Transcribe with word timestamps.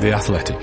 The 0.00 0.12
Athletic. 0.12 0.56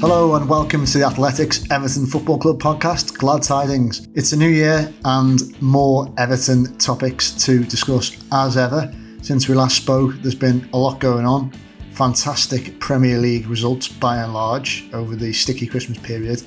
Hello 0.00 0.34
and 0.34 0.48
welcome 0.48 0.84
to 0.84 0.98
the 0.98 1.04
Athletics 1.06 1.64
Everton 1.70 2.06
Football 2.06 2.38
Club 2.38 2.58
podcast. 2.58 3.16
Glad 3.18 3.44
tidings. 3.44 4.08
It's 4.16 4.32
a 4.32 4.36
new 4.36 4.48
year 4.48 4.92
and 5.04 5.62
more 5.62 6.12
Everton 6.18 6.76
topics 6.78 7.30
to 7.44 7.62
discuss 7.62 8.16
as 8.32 8.56
ever. 8.56 8.92
Since 9.22 9.48
we 9.48 9.54
last 9.54 9.76
spoke, 9.76 10.14
there's 10.22 10.34
been 10.34 10.68
a 10.72 10.76
lot 10.76 10.98
going 10.98 11.24
on. 11.24 11.52
Fantastic 11.92 12.80
Premier 12.80 13.18
League 13.18 13.46
results 13.46 13.86
by 13.86 14.16
and 14.16 14.34
large 14.34 14.90
over 14.92 15.14
the 15.14 15.32
sticky 15.32 15.68
Christmas 15.68 15.98
period 15.98 16.42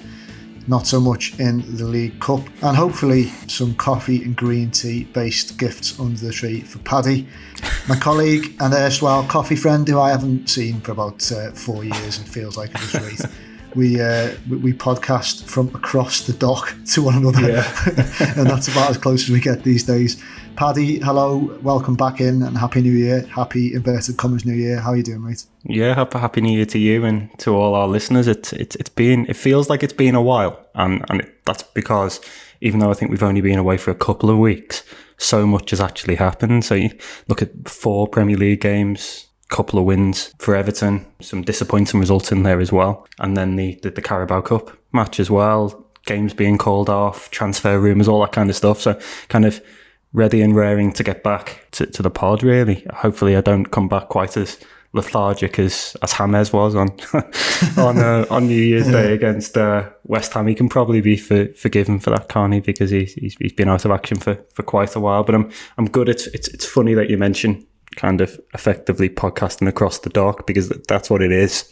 not 0.67 0.87
so 0.87 0.99
much 0.99 1.37
in 1.39 1.75
the 1.77 1.85
League 1.85 2.19
Cup, 2.19 2.41
and 2.61 2.77
hopefully 2.77 3.25
some 3.47 3.75
coffee 3.75 4.23
and 4.23 4.35
green 4.35 4.71
tea 4.71 5.05
based 5.05 5.57
gifts 5.57 5.99
under 5.99 6.19
the 6.19 6.31
tree 6.31 6.61
for 6.61 6.79
Paddy, 6.79 7.27
my 7.87 7.95
colleague 7.95 8.55
and 8.59 8.73
erstwhile 8.73 9.23
coffee 9.23 9.55
friend 9.55 9.87
who 9.87 9.99
I 9.99 10.09
haven't 10.09 10.49
seen 10.49 10.81
for 10.81 10.91
about 10.91 11.31
uh, 11.31 11.51
four 11.51 11.83
years 11.83 12.17
and 12.17 12.27
feels 12.27 12.57
like 12.57 12.71
it 12.73 12.93
was. 12.93 13.25
We, 13.75 13.99
uh, 13.99 14.33
we 14.49 14.73
podcast 14.73 15.45
from 15.45 15.69
across 15.69 16.27
the 16.27 16.33
dock 16.33 16.75
to 16.93 17.01
one 17.01 17.15
another, 17.15 17.49
yeah. 17.49 17.83
and 18.37 18.47
that's 18.47 18.67
about 18.67 18.91
as 18.91 18.97
close 18.97 19.23
as 19.23 19.29
we 19.29 19.39
get 19.39 19.63
these 19.63 19.83
days. 19.83 20.21
Paddy, 20.55 20.99
hello, 20.99 21.57
welcome 21.63 21.95
back 21.95 22.21
in, 22.21 22.43
and 22.43 22.55
happy 22.55 22.81
New 22.81 22.91
Year, 22.91 23.21
happy 23.21 23.73
inverted 23.73 24.17
commas 24.17 24.45
New 24.45 24.53
Year. 24.53 24.79
How 24.79 24.91
are 24.91 24.95
you 24.95 25.01
doing, 25.01 25.23
mate? 25.23 25.45
Yeah, 25.63 25.95
happy, 25.95 26.19
happy 26.19 26.41
New 26.41 26.55
Year 26.55 26.67
to 26.67 26.77
you 26.77 27.03
and 27.03 27.29
to 27.39 27.55
all 27.55 27.73
our 27.73 27.87
listeners. 27.87 28.27
It's 28.27 28.53
it's 28.53 28.75
it's 28.75 28.89
been 28.89 29.25
it 29.27 29.35
feels 29.35 29.69
like 29.69 29.81
it's 29.81 29.93
been 29.93 30.13
a 30.13 30.21
while, 30.21 30.63
and 30.75 31.03
and 31.09 31.21
it, 31.21 31.43
that's 31.45 31.63
because 31.63 32.21
even 32.61 32.79
though 32.79 32.91
I 32.91 32.93
think 32.93 33.09
we've 33.09 33.23
only 33.23 33.41
been 33.41 33.57
away 33.57 33.77
for 33.77 33.89
a 33.89 33.95
couple 33.95 34.29
of 34.29 34.37
weeks, 34.37 34.83
so 35.17 35.47
much 35.47 35.71
has 35.71 35.81
actually 35.81 36.15
happened. 36.15 36.63
So 36.65 36.75
you 36.75 36.91
look 37.27 37.41
at 37.41 37.67
four 37.67 38.07
Premier 38.07 38.37
League 38.37 38.61
games, 38.61 39.27
couple 39.53 39.79
of 39.79 39.85
wins 39.85 40.33
for 40.39 40.55
Everton, 40.55 41.05
some 41.21 41.43
disappointing 41.43 41.99
results 41.99 42.31
in 42.31 42.43
there 42.43 42.59
as 42.59 42.71
well, 42.71 43.07
and 43.19 43.37
then 43.37 43.55
the 43.55 43.79
the, 43.83 43.91
the 43.91 44.01
Carabao 44.01 44.41
Cup 44.41 44.75
match 44.91 45.19
as 45.19 45.29
well. 45.29 45.79
Games 46.05 46.33
being 46.33 46.57
called 46.57 46.89
off, 46.89 47.31
transfer 47.31 47.79
rumours, 47.79 48.09
all 48.09 48.19
that 48.21 48.33
kind 48.33 48.49
of 48.49 48.57
stuff. 48.57 48.81
So 48.81 48.99
kind 49.29 49.45
of 49.45 49.63
ready 50.11 50.41
and 50.41 50.53
raring 50.53 50.91
to 50.93 51.03
get 51.03 51.23
back 51.23 51.65
to, 51.71 51.85
to 51.85 52.01
the 52.01 52.09
pod, 52.09 52.43
really. 52.43 52.85
Hopefully, 52.93 53.37
I 53.37 53.41
don't 53.41 53.67
come 53.67 53.87
back 53.87 54.09
quite 54.09 54.35
as 54.35 54.59
lethargic 54.93 55.57
as, 55.57 55.97
as 56.03 56.13
James 56.13 56.53
was 56.53 56.75
on 56.75 56.89
on 57.77 57.97
uh, 57.99 58.25
on 58.29 58.47
New 58.47 58.61
Year's 58.61 58.87
Day 58.87 59.13
against 59.19 59.57
uh, 59.57 59.89
West 60.03 60.33
Ham. 60.33 60.47
He 60.47 60.55
can 60.55 60.69
probably 60.69 61.01
be 61.01 61.17
for, 61.17 61.47
forgiven 61.53 61.99
for 61.99 62.09
that, 62.09 62.29
can't 62.29 62.53
he? 62.53 62.59
Because 62.59 62.91
he's, 62.91 63.13
he's, 63.13 63.35
he's 63.37 63.53
been 63.53 63.69
out 63.69 63.85
of 63.85 63.91
action 63.91 64.17
for, 64.17 64.35
for 64.53 64.63
quite 64.63 64.95
a 64.95 64.99
while. 64.99 65.23
But 65.23 65.35
I'm 65.35 65.51
I'm 65.77 65.89
good. 65.89 66.09
It's 66.09 66.27
it's 66.27 66.47
it's 66.49 66.65
funny 66.65 66.93
that 66.95 67.09
you 67.09 67.17
mention 67.17 67.65
kind 67.95 68.21
of 68.21 68.39
effectively 68.53 69.09
podcasting 69.09 69.67
across 69.67 69.99
the 69.99 70.09
dock 70.09 70.47
because 70.47 70.69
that's 70.87 71.09
what 71.09 71.21
it 71.21 71.31
is. 71.31 71.71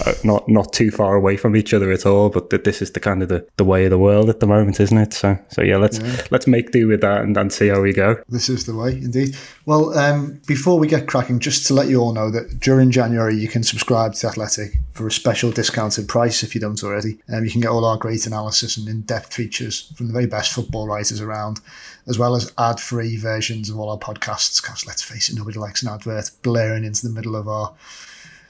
Uh, 0.00 0.12
not 0.24 0.48
not 0.48 0.72
too 0.72 0.90
far 0.90 1.14
away 1.14 1.36
from 1.36 1.56
each 1.56 1.72
other 1.72 1.90
at 1.92 2.06
all, 2.06 2.28
but 2.28 2.50
that 2.50 2.64
this 2.64 2.82
is 2.82 2.92
the 2.92 3.00
kind 3.00 3.22
of 3.22 3.28
the, 3.28 3.46
the 3.56 3.64
way 3.64 3.84
of 3.84 3.90
the 3.90 3.98
world 3.98 4.28
at 4.28 4.40
the 4.40 4.46
moment, 4.46 4.80
isn't 4.80 4.98
it? 4.98 5.12
So 5.12 5.38
so 5.48 5.62
yeah, 5.62 5.76
let's 5.76 5.98
yeah. 5.98 6.22
let's 6.30 6.46
make 6.46 6.72
do 6.72 6.88
with 6.88 7.00
that 7.00 7.22
and, 7.22 7.36
and 7.36 7.52
see 7.52 7.68
how 7.68 7.80
we 7.80 7.92
go. 7.92 8.22
This 8.28 8.48
is 8.48 8.66
the 8.66 8.74
way, 8.74 8.92
indeed. 8.92 9.36
Well, 9.66 9.96
um, 9.98 10.40
before 10.46 10.78
we 10.78 10.86
get 10.86 11.06
cracking, 11.06 11.38
just 11.38 11.66
to 11.66 11.74
let 11.74 11.88
you 11.88 12.00
all 12.00 12.12
know 12.12 12.30
that 12.30 12.60
during 12.60 12.90
January 12.90 13.36
you 13.36 13.48
can 13.48 13.62
subscribe 13.62 14.14
to 14.14 14.26
Athletic 14.26 14.78
for 14.92 15.06
a 15.06 15.12
special 15.12 15.50
discounted 15.50 16.08
price 16.08 16.42
if 16.42 16.54
you 16.54 16.60
don't 16.60 16.82
already. 16.82 17.18
Um, 17.32 17.44
you 17.44 17.50
can 17.50 17.60
get 17.60 17.70
all 17.70 17.84
our 17.84 17.96
great 17.96 18.26
analysis 18.26 18.76
and 18.76 18.88
in-depth 18.88 19.32
features 19.32 19.92
from 19.96 20.08
the 20.08 20.12
very 20.12 20.26
best 20.26 20.52
football 20.52 20.86
writers 20.86 21.20
around 21.20 21.60
as 22.08 22.18
well 22.18 22.34
as 22.34 22.52
ad 22.58 22.80
free 22.80 23.16
versions 23.16 23.68
of 23.70 23.78
all 23.78 23.90
our 23.90 23.98
podcasts. 23.98 24.62
Because 24.62 24.86
let's 24.86 25.02
face 25.02 25.28
it, 25.28 25.36
nobody 25.36 25.58
likes 25.58 25.82
an 25.82 25.90
advert 25.90 26.30
blaring 26.42 26.84
into 26.84 27.06
the 27.06 27.12
middle 27.12 27.36
of 27.36 27.46
our 27.46 27.74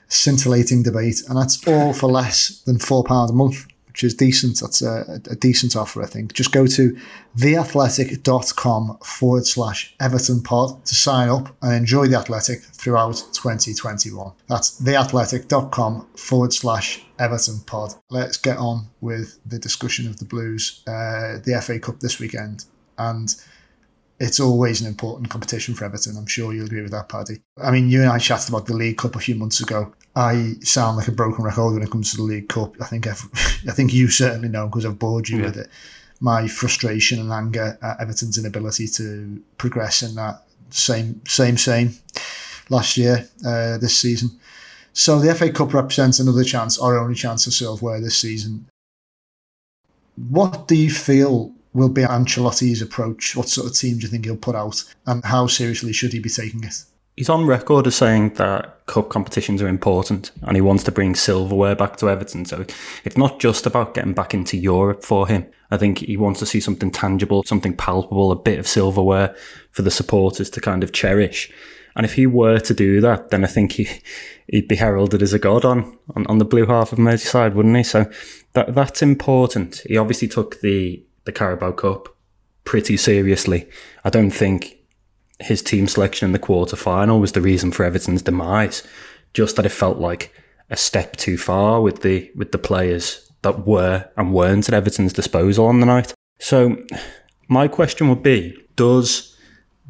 scintillating 0.06 0.82
debate. 0.82 1.22
And 1.28 1.36
that's 1.36 1.66
all 1.66 1.92
for 1.92 2.08
less 2.08 2.62
than 2.62 2.76
£4 2.76 3.28
a 3.28 3.32
month, 3.32 3.66
which 3.88 4.04
is 4.04 4.14
decent. 4.14 4.60
That's 4.60 4.80
a, 4.80 5.20
a 5.28 5.34
decent 5.34 5.74
offer, 5.74 6.02
I 6.02 6.06
think. 6.06 6.32
Just 6.34 6.52
go 6.52 6.66
to 6.66 6.96
theathletic.com 7.36 8.98
forward 9.04 9.46
slash 9.46 9.94
Everton 10.00 10.40
pod 10.42 10.84
to 10.86 10.94
sign 10.94 11.28
up 11.28 11.54
and 11.60 11.74
enjoy 11.74 12.06
The 12.06 12.16
Athletic 12.16 12.62
throughout 12.62 13.16
2021. 13.32 14.32
That's 14.48 14.80
theathletic.com 14.80 16.06
forward 16.16 16.52
slash 16.52 17.02
Everton 17.18 17.60
pod. 17.66 17.94
Let's 18.08 18.36
get 18.36 18.56
on 18.56 18.88
with 19.00 19.40
the 19.44 19.58
discussion 19.58 20.06
of 20.06 20.20
the 20.20 20.24
Blues, 20.24 20.82
uh, 20.86 21.38
the 21.44 21.60
FA 21.60 21.80
Cup 21.80 21.98
this 21.98 22.20
weekend 22.20 22.64
and 22.98 23.34
it's 24.20 24.40
always 24.40 24.80
an 24.80 24.88
important 24.88 25.30
competition 25.30 25.74
for 25.74 25.84
Everton. 25.84 26.16
I'm 26.16 26.26
sure 26.26 26.52
you'll 26.52 26.66
agree 26.66 26.82
with 26.82 26.90
that, 26.90 27.08
Paddy. 27.08 27.40
I 27.62 27.70
mean, 27.70 27.88
you 27.88 28.02
and 28.02 28.10
I 28.10 28.18
chatted 28.18 28.48
about 28.48 28.66
the 28.66 28.74
League 28.74 28.98
Cup 28.98 29.14
a 29.14 29.20
few 29.20 29.34
months 29.34 29.60
ago. 29.60 29.92
I 30.16 30.54
sound 30.60 30.96
like 30.96 31.08
a 31.08 31.12
broken 31.12 31.44
record 31.44 31.74
when 31.74 31.82
it 31.82 31.90
comes 31.90 32.10
to 32.10 32.16
the 32.16 32.24
League 32.24 32.48
Cup. 32.48 32.74
I 32.80 32.86
think 32.86 33.06
I've, 33.06 33.28
I 33.68 33.72
think 33.72 33.94
you 33.94 34.08
certainly 34.08 34.48
know 34.48 34.66
because 34.66 34.84
I've 34.84 34.98
bored 34.98 35.28
you 35.28 35.38
yeah. 35.38 35.44
with 35.44 35.56
it. 35.58 35.68
My 36.20 36.48
frustration 36.48 37.20
and 37.20 37.30
anger 37.30 37.78
at 37.80 38.00
Everton's 38.00 38.38
inability 38.38 38.88
to 38.88 39.40
progress 39.56 40.02
in 40.02 40.16
that 40.16 40.42
same 40.70 41.20
same 41.26 41.56
same 41.56 41.94
last 42.68 42.96
year, 42.96 43.28
uh, 43.46 43.78
this 43.78 43.96
season. 43.96 44.30
So 44.92 45.20
the 45.20 45.32
FA 45.34 45.52
Cup 45.52 45.72
represents 45.72 46.18
another 46.18 46.42
chance, 46.42 46.76
our 46.78 46.98
only 46.98 47.14
chance 47.14 47.46
of 47.46 47.52
silverware 47.52 48.00
this 48.00 48.18
season. 48.18 48.68
What 50.16 50.66
do 50.66 50.74
you 50.74 50.90
feel 50.90 51.52
will 51.72 51.88
be 51.88 52.02
Ancelotti's 52.02 52.82
approach? 52.82 53.36
What 53.36 53.48
sort 53.48 53.68
of 53.68 53.76
team 53.76 53.98
do 53.98 54.02
you 54.02 54.08
think 54.08 54.24
he'll 54.24 54.36
put 54.36 54.54
out? 54.54 54.84
And 55.06 55.24
how 55.24 55.46
seriously 55.46 55.92
should 55.92 56.12
he 56.12 56.18
be 56.18 56.30
taking 56.30 56.64
it? 56.64 56.84
He's 57.16 57.28
on 57.28 57.46
record 57.46 57.88
as 57.88 57.96
saying 57.96 58.34
that 58.34 58.86
cup 58.86 59.08
competitions 59.08 59.60
are 59.60 59.66
important 59.66 60.30
and 60.42 60.56
he 60.56 60.60
wants 60.60 60.84
to 60.84 60.92
bring 60.92 61.16
silverware 61.16 61.74
back 61.74 61.96
to 61.96 62.08
Everton. 62.08 62.44
So 62.44 62.64
it's 63.04 63.16
not 63.16 63.40
just 63.40 63.66
about 63.66 63.94
getting 63.94 64.12
back 64.12 64.34
into 64.34 64.56
Europe 64.56 65.04
for 65.04 65.26
him. 65.26 65.44
I 65.72 65.76
think 65.76 65.98
he 65.98 66.16
wants 66.16 66.38
to 66.40 66.46
see 66.46 66.60
something 66.60 66.92
tangible, 66.92 67.42
something 67.42 67.76
palpable, 67.76 68.30
a 68.30 68.36
bit 68.36 68.60
of 68.60 68.68
silverware 68.68 69.34
for 69.72 69.82
the 69.82 69.90
supporters 69.90 70.48
to 70.50 70.60
kind 70.60 70.84
of 70.84 70.92
cherish. 70.92 71.50
And 71.96 72.04
if 72.04 72.14
he 72.14 72.26
were 72.26 72.60
to 72.60 72.72
do 72.72 73.00
that, 73.00 73.30
then 73.30 73.42
I 73.42 73.48
think 73.48 73.72
he, 73.72 73.88
he'd 74.46 74.68
be 74.68 74.76
heralded 74.76 75.20
as 75.20 75.32
a 75.32 75.38
god 75.40 75.64
on, 75.64 75.98
on, 76.14 76.24
on 76.28 76.38
the 76.38 76.44
blue 76.44 76.66
half 76.66 76.92
of 76.92 76.98
Merseyside, 76.98 77.54
wouldn't 77.54 77.76
he? 77.76 77.82
So 77.82 78.08
that 78.52 78.74
that's 78.74 79.02
important. 79.02 79.82
He 79.86 79.96
obviously 79.96 80.28
took 80.28 80.60
the 80.60 81.04
the 81.24 81.32
Carabao 81.32 81.72
Cup 81.72 82.16
pretty 82.64 82.96
seriously. 82.96 83.68
I 84.04 84.10
don't 84.10 84.30
think 84.30 84.76
his 85.40 85.62
team 85.62 85.86
selection 85.86 86.26
in 86.26 86.32
the 86.32 86.38
quarter 86.38 86.76
final 86.76 87.20
was 87.20 87.32
the 87.32 87.40
reason 87.40 87.72
for 87.72 87.84
Everton's 87.84 88.22
demise. 88.22 88.82
Just 89.34 89.56
that 89.56 89.66
it 89.66 89.70
felt 89.70 89.98
like 89.98 90.32
a 90.70 90.76
step 90.76 91.16
too 91.16 91.38
far 91.38 91.80
with 91.80 92.02
the 92.02 92.30
with 92.34 92.52
the 92.52 92.58
players 92.58 93.30
that 93.42 93.66
were 93.66 94.08
and 94.16 94.34
weren't 94.34 94.68
at 94.68 94.74
Everton's 94.74 95.12
disposal 95.12 95.66
on 95.66 95.80
the 95.80 95.86
night. 95.86 96.12
So 96.38 96.76
my 97.48 97.68
question 97.68 98.08
would 98.08 98.22
be, 98.22 98.56
does 98.76 99.36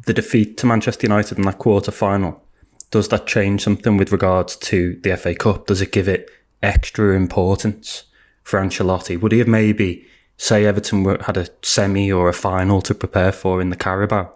the 0.05 0.13
defeat 0.13 0.57
to 0.57 0.65
Manchester 0.65 1.05
United 1.05 1.37
in 1.37 1.43
that 1.45 1.57
quarter 1.57 1.91
final, 1.91 2.43
does 2.91 3.09
that 3.09 3.27
change 3.27 3.63
something 3.63 3.97
with 3.97 4.11
regards 4.11 4.55
to 4.55 4.99
the 5.03 5.15
FA 5.17 5.35
Cup? 5.35 5.67
Does 5.67 5.81
it 5.81 5.91
give 5.91 6.07
it 6.07 6.29
extra 6.63 7.15
importance 7.15 8.05
for 8.43 8.59
Ancelotti? 8.59 9.19
Would 9.19 9.31
he 9.31 9.39
have 9.39 9.47
maybe 9.47 10.07
say 10.39 10.65
Everton 10.65 11.03
were, 11.03 11.21
had 11.21 11.37
a 11.37 11.47
semi 11.61 12.11
or 12.11 12.29
a 12.29 12.33
final 12.33 12.81
to 12.81 12.95
prepare 12.95 13.31
for 13.31 13.61
in 13.61 13.69
the 13.69 13.75
Carabao, 13.75 14.33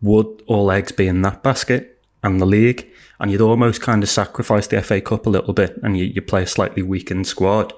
would 0.00 0.42
all 0.46 0.70
eggs 0.70 0.92
be 0.92 1.08
in 1.08 1.22
that 1.22 1.42
basket 1.42 2.00
and 2.22 2.40
the 2.40 2.46
league? 2.46 2.88
And 3.18 3.30
you'd 3.30 3.40
almost 3.42 3.82
kind 3.82 4.02
of 4.02 4.08
sacrifice 4.08 4.68
the 4.68 4.80
FA 4.80 5.00
Cup 5.00 5.26
a 5.26 5.30
little 5.30 5.52
bit 5.52 5.76
and 5.82 5.98
you, 5.98 6.04
you 6.04 6.22
play 6.22 6.44
a 6.44 6.46
slightly 6.46 6.82
weakened 6.82 7.26
squad. 7.26 7.74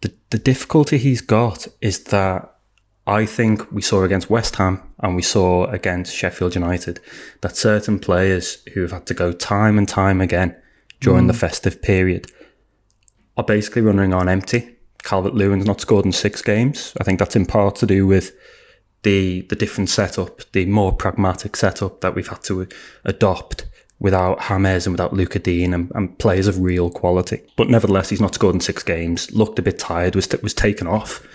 The, 0.00 0.14
the 0.30 0.38
difficulty 0.38 0.96
he's 0.96 1.20
got 1.20 1.66
is 1.80 2.04
that 2.04 2.54
I 3.06 3.26
think 3.26 3.70
we 3.72 3.82
saw 3.82 4.04
against 4.04 4.30
West 4.30 4.56
Ham 4.56 4.80
and 5.00 5.16
we 5.16 5.22
saw 5.22 5.66
against 5.66 6.14
Sheffield 6.14 6.54
United 6.54 7.00
that 7.40 7.56
certain 7.56 7.98
players 7.98 8.62
who 8.72 8.82
have 8.82 8.92
had 8.92 9.06
to 9.06 9.14
go 9.14 9.32
time 9.32 9.78
and 9.78 9.88
time 9.88 10.20
again 10.20 10.56
during 11.00 11.24
mm. 11.24 11.28
the 11.28 11.34
festive 11.34 11.82
period 11.82 12.30
are 13.36 13.44
basically 13.44 13.82
running 13.82 14.14
on 14.14 14.28
empty 14.28 14.73
Calvert 15.04 15.34
Lewin's 15.34 15.66
not 15.66 15.80
scored 15.80 16.06
in 16.06 16.12
six 16.12 16.42
games. 16.42 16.94
I 17.00 17.04
think 17.04 17.18
that's 17.18 17.36
in 17.36 17.46
part 17.46 17.76
to 17.76 17.86
do 17.86 18.06
with 18.06 18.32
the 19.02 19.42
the 19.42 19.56
different 19.56 19.90
setup, 19.90 20.40
the 20.52 20.66
more 20.66 20.92
pragmatic 20.92 21.56
setup 21.56 22.00
that 22.00 22.14
we've 22.14 22.28
had 22.28 22.42
to 22.44 22.62
uh, 22.62 22.66
adopt 23.04 23.66
without 24.00 24.40
James 24.48 24.86
and 24.86 24.94
without 24.94 25.12
Luca 25.12 25.38
Digne 25.38 25.72
and, 25.72 25.92
and, 25.94 26.18
players 26.18 26.48
of 26.48 26.58
real 26.58 26.90
quality. 26.90 27.40
But 27.56 27.70
nevertheless, 27.70 28.10
he's 28.10 28.20
not 28.20 28.34
scored 28.34 28.54
in 28.54 28.60
six 28.60 28.82
games. 28.82 29.30
Looked 29.32 29.58
a 29.58 29.62
bit 29.62 29.78
tired. 29.78 30.16
Was 30.16 30.28
was 30.42 30.54
taken 30.54 30.86
off 30.86 31.26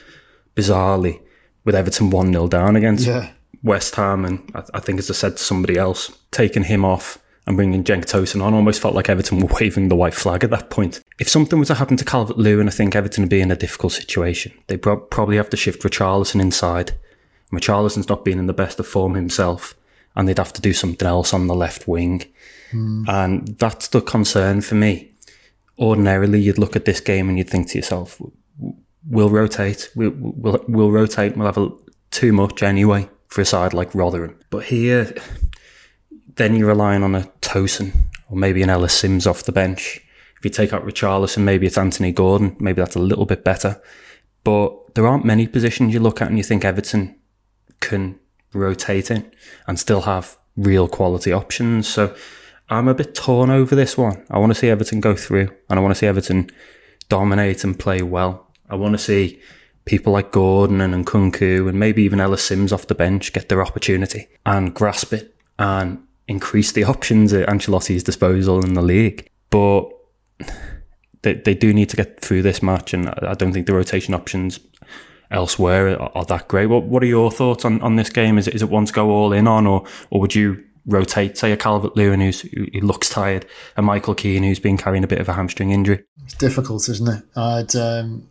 bizarrely 0.56 1.22
with 1.64 1.76
Everton 1.76 2.10
one 2.10 2.34
0 2.34 2.48
down 2.48 2.76
against 2.76 3.08
yeah. 3.08 3.32
West 3.64 3.96
Ham, 3.96 4.26
and 4.26 4.52
I, 4.56 4.64
I, 4.76 4.80
think 4.80 5.00
as 5.00 5.10
I 5.10 5.14
said 5.14 5.38
to 5.38 5.44
somebody 5.44 5.78
else, 5.78 6.12
taking 6.32 6.64
him 6.64 6.84
off 6.84 7.20
and 7.50 7.58
bringing 7.58 7.84
Cenk 7.84 8.06
Tosun 8.06 8.44
on 8.44 8.54
almost 8.54 8.80
felt 8.80 8.94
like 8.94 9.10
Everton 9.10 9.40
were 9.40 9.50
waving 9.60 9.90
the 9.90 9.96
white 9.96 10.14
flag 10.14 10.44
at 10.44 10.52
that 10.52 10.70
point. 10.70 11.02
If 11.20 11.28
something 11.28 11.58
were 11.58 11.66
to 11.66 11.74
happen 11.74 11.98
to 11.98 12.06
Calvert 12.06 12.38
Lewin, 12.38 12.68
I 12.68 12.72
think 12.72 12.96
Everton 12.96 13.24
would 13.24 13.30
be 13.30 13.42
in 13.42 13.50
a 13.50 13.56
difficult 13.56 13.94
situation. 13.94 14.54
They 14.68 14.78
pro- 14.78 14.98
probably 14.98 15.38
have 15.38 15.50
to 15.50 15.58
shift 15.58 15.82
Richarlison 15.82 16.40
inside. 16.40 16.94
Richarlison's 17.52 18.08
not 18.08 18.24
been 18.24 18.38
in 18.38 18.46
the 18.46 18.54
best 18.54 18.80
of 18.80 18.86
form 18.86 19.16
himself, 19.16 19.76
and 20.16 20.28
they'd 20.28 20.38
have 20.38 20.54
to 20.54 20.62
do 20.62 20.74
something 20.74 21.08
else 21.08 21.34
on 21.34 21.48
the 21.48 21.56
left 21.56 21.88
wing. 21.88 22.24
Mm. 22.72 23.10
And 23.10 23.48
that's 23.58 23.88
the 23.88 24.02
concern 24.02 24.62
for 24.62 24.76
me. 24.76 25.12
Ordinarily, 25.80 26.40
you'd 26.40 26.60
look 26.60 26.76
at 26.76 26.86
this 26.86 27.00
game 27.00 27.30
and 27.30 27.38
you'd 27.40 27.50
think 27.50 27.70
to 27.70 27.80
yourself, 27.80 28.22
we'll 29.10 29.32
rotate, 29.32 29.90
we'll, 29.96 30.14
we'll, 30.16 30.64
we'll 30.68 30.92
rotate, 30.92 31.36
we'll 31.36 31.48
have 31.48 31.58
a, 31.58 31.72
too 32.12 32.32
much 32.32 32.62
anyway 32.62 33.10
for 33.28 33.42
a 33.42 33.46
side 33.46 33.74
like 33.74 33.96
Rotherham. 33.96 34.38
But 34.52 34.66
here, 34.66 35.16
then 36.36 36.56
you're 36.56 36.68
relying 36.68 37.04
on 37.04 37.16
a 37.16 37.24
Tosun 37.42 37.92
or 38.30 38.38
maybe 38.38 38.62
an 38.62 38.70
Ellis 38.70 38.94
Sims 38.94 39.28
off 39.28 39.44
the 39.44 39.52
bench. 39.52 40.02
If 40.38 40.46
you 40.46 40.50
take 40.52 40.74
out 40.74 40.86
Richarlison, 40.86 41.44
maybe 41.44 41.68
it's 41.68 41.78
Anthony 41.78 42.12
Gordon. 42.12 42.56
Maybe 42.60 42.82
that's 42.82 42.96
a 42.96 43.00
little 43.00 43.26
bit 43.26 43.44
better. 43.44 43.82
But 44.44 44.96
there 44.96 45.08
aren't 45.08 45.26
many 45.26 45.48
positions 45.48 45.94
you 45.94 46.00
look 46.00 46.22
at 46.22 46.30
and 46.30 46.38
you 46.38 46.44
think 46.44 46.64
Everton 46.64 47.16
can 47.82 48.20
rotate 48.54 49.12
in 49.12 49.30
and 49.68 49.80
still 49.80 50.02
have 50.02 50.38
real 50.56 50.88
quality 50.88 51.34
options. 51.34 51.88
So 51.88 52.16
I'm 52.70 52.88
a 52.88 52.94
bit 52.94 53.16
torn 53.16 53.50
over 53.50 53.76
this 53.76 53.98
one. 53.98 54.24
I 54.30 54.40
want 54.40 54.52
to 54.52 54.60
see 54.60 54.70
Everton 54.70 55.02
go 55.02 55.16
through 55.16 55.50
and 55.70 55.80
I 55.80 55.82
want 55.82 55.94
to 55.94 56.00
see 56.00 56.08
Everton 56.08 56.50
dominate 57.10 57.64
and 57.64 57.78
play 57.78 58.02
well. 58.02 58.48
I 58.70 58.76
want 58.76 58.94
to 58.94 59.00
see 59.00 59.42
people 59.86 60.14
like 60.14 60.32
Gordon 60.32 60.82
and 60.82 61.06
Nkounkou 61.06 61.68
and 61.68 61.80
maybe 61.80 62.04
even 62.04 62.20
Ellis 62.20 62.44
Sims 62.44 62.72
off 62.72 62.88
the 62.88 62.96
bench 62.96 63.34
get 63.34 63.50
their 63.50 63.64
opportunity 63.64 64.28
and 64.46 64.74
grasp 64.74 65.14
it 65.14 65.36
and 65.58 66.04
increase 66.30 66.72
the 66.72 66.86
options 66.86 67.34
at 67.34 67.50
Ancelotti's 67.50 68.04
disposal 68.04 68.64
in 68.64 68.76
the 68.76 68.82
league. 68.82 69.28
But 69.50 69.90
they, 71.24 71.34
they 71.34 71.56
do 71.56 71.74
need 71.74 71.90
to 71.90 71.98
get 71.98 72.22
through 72.22 72.44
this 72.44 72.64
match, 72.64 72.94
and 72.94 73.10
I 73.10 73.34
don't 73.34 73.52
think 73.52 73.66
the 73.66 73.74
rotation 73.74 74.14
options 74.14 74.60
elsewhere 75.32 76.00
are, 76.00 76.12
are 76.16 76.26
that 76.26 76.48
great. 76.48 76.68
What 76.68 76.84
What 76.84 77.04
are 77.04 77.08
your 77.08 77.32
thoughts 77.32 77.66
on, 77.66 77.82
on 77.82 77.96
this 77.96 78.10
game? 78.10 78.38
Is 78.38 78.48
it, 78.48 78.56
is 78.56 78.62
it 78.62 78.70
one 78.70 78.86
to 78.86 78.94
go 78.94 79.10
all 79.10 79.34
in 79.34 79.48
on, 79.48 79.68
or 79.68 79.86
or 80.12 80.22
would 80.22 80.36
you 80.36 80.64
rotate, 80.86 81.38
say, 81.38 81.52
a 81.52 81.58
Calvert 81.58 81.96
Lewin 81.96 82.22
who's, 82.22 82.42
who 82.42 82.66
looks 82.82 83.10
tired, 83.10 83.46
a 83.78 83.82
Michael 83.82 84.16
Keane 84.16 84.44
who's 84.44 84.60
been 84.60 84.78
carrying 84.78 85.04
a 85.04 85.08
bit 85.08 85.20
of 85.20 85.30
a 85.30 85.34
hamstring 85.34 85.72
injury? 85.72 86.04
It's 86.24 86.36
difficult, 86.36 86.88
isn't 86.90 87.10
it? 87.10 87.24
I'd 87.36 87.76
um, 87.76 88.28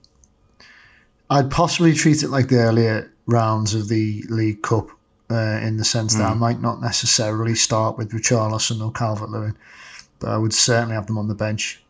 I'd 1.31 1.50
possibly 1.50 1.95
treat 1.95 2.23
it 2.23 2.29
like 2.29 2.49
the 2.49 2.59
earlier 2.59 3.12
rounds 3.27 3.75
of 3.75 3.89
the 3.89 4.25
League 4.29 4.62
Cup 4.62 4.89
uh, 5.31 5.61
in 5.63 5.77
the 5.77 5.85
sense 5.85 6.15
mm. 6.15 6.19
that 6.19 6.31
I 6.31 6.33
hmm. 6.33 6.41
might 6.41 6.61
not 6.61 6.81
necessarily 6.81 7.55
start 7.55 7.99
with 7.99 8.13
Richarlison 8.13 8.85
or 8.85 8.91
Calvert 8.93 9.31
Lewin, 9.31 9.57
but 10.19 10.31
I 10.31 10.39
would 10.39 10.55
certainly 10.55 10.95
have 10.95 11.07
them 11.07 11.19
on 11.19 11.29
the 11.29 11.35
bench 11.35 11.83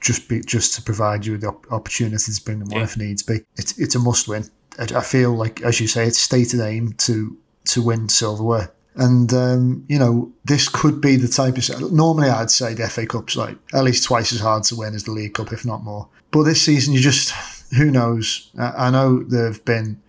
just 0.00 0.28
be 0.28 0.40
just 0.40 0.74
to 0.74 0.82
provide 0.82 1.24
you 1.24 1.32
with 1.32 1.42
the 1.42 1.54
opportunity 1.70 2.32
to 2.32 2.44
bring 2.44 2.58
them 2.58 2.68
on 2.72 2.78
yeah. 2.78 2.84
if 2.84 2.96
needs 2.96 3.22
be. 3.22 3.40
It's 3.56 3.78
it's 3.78 3.94
a 3.94 3.98
must 3.98 4.28
win. 4.28 4.44
I, 4.78 5.02
feel 5.02 5.34
like, 5.34 5.60
as 5.62 5.80
you 5.80 5.86
say, 5.86 6.06
it's 6.06 6.18
stated 6.18 6.60
aim 6.60 6.94
to 6.98 7.36
to 7.66 7.82
win 7.82 8.08
silverware. 8.08 8.72
And 8.94 9.32
um, 9.32 9.84
you 9.88 9.98
know, 9.98 10.32
this 10.44 10.68
could 10.68 11.00
be 11.00 11.16
the 11.16 11.28
type 11.28 11.56
of. 11.56 11.92
Normally, 11.92 12.28
I'd 12.28 12.50
say 12.50 12.74
the 12.74 12.88
FA 12.88 13.06
Cup's 13.06 13.36
like 13.36 13.56
at 13.72 13.84
least 13.84 14.04
twice 14.04 14.32
as 14.32 14.40
hard 14.40 14.64
to 14.64 14.76
win 14.76 14.94
as 14.94 15.04
the 15.04 15.12
League 15.12 15.34
Cup, 15.34 15.52
if 15.52 15.64
not 15.64 15.82
more. 15.82 16.08
But 16.30 16.44
this 16.44 16.62
season, 16.62 16.94
you 16.94 17.00
just 17.00 17.30
who 17.76 17.90
knows? 17.90 18.50
I, 18.58 18.86
I 18.86 18.90
know 18.90 19.22
there've 19.22 19.64
been. 19.64 20.02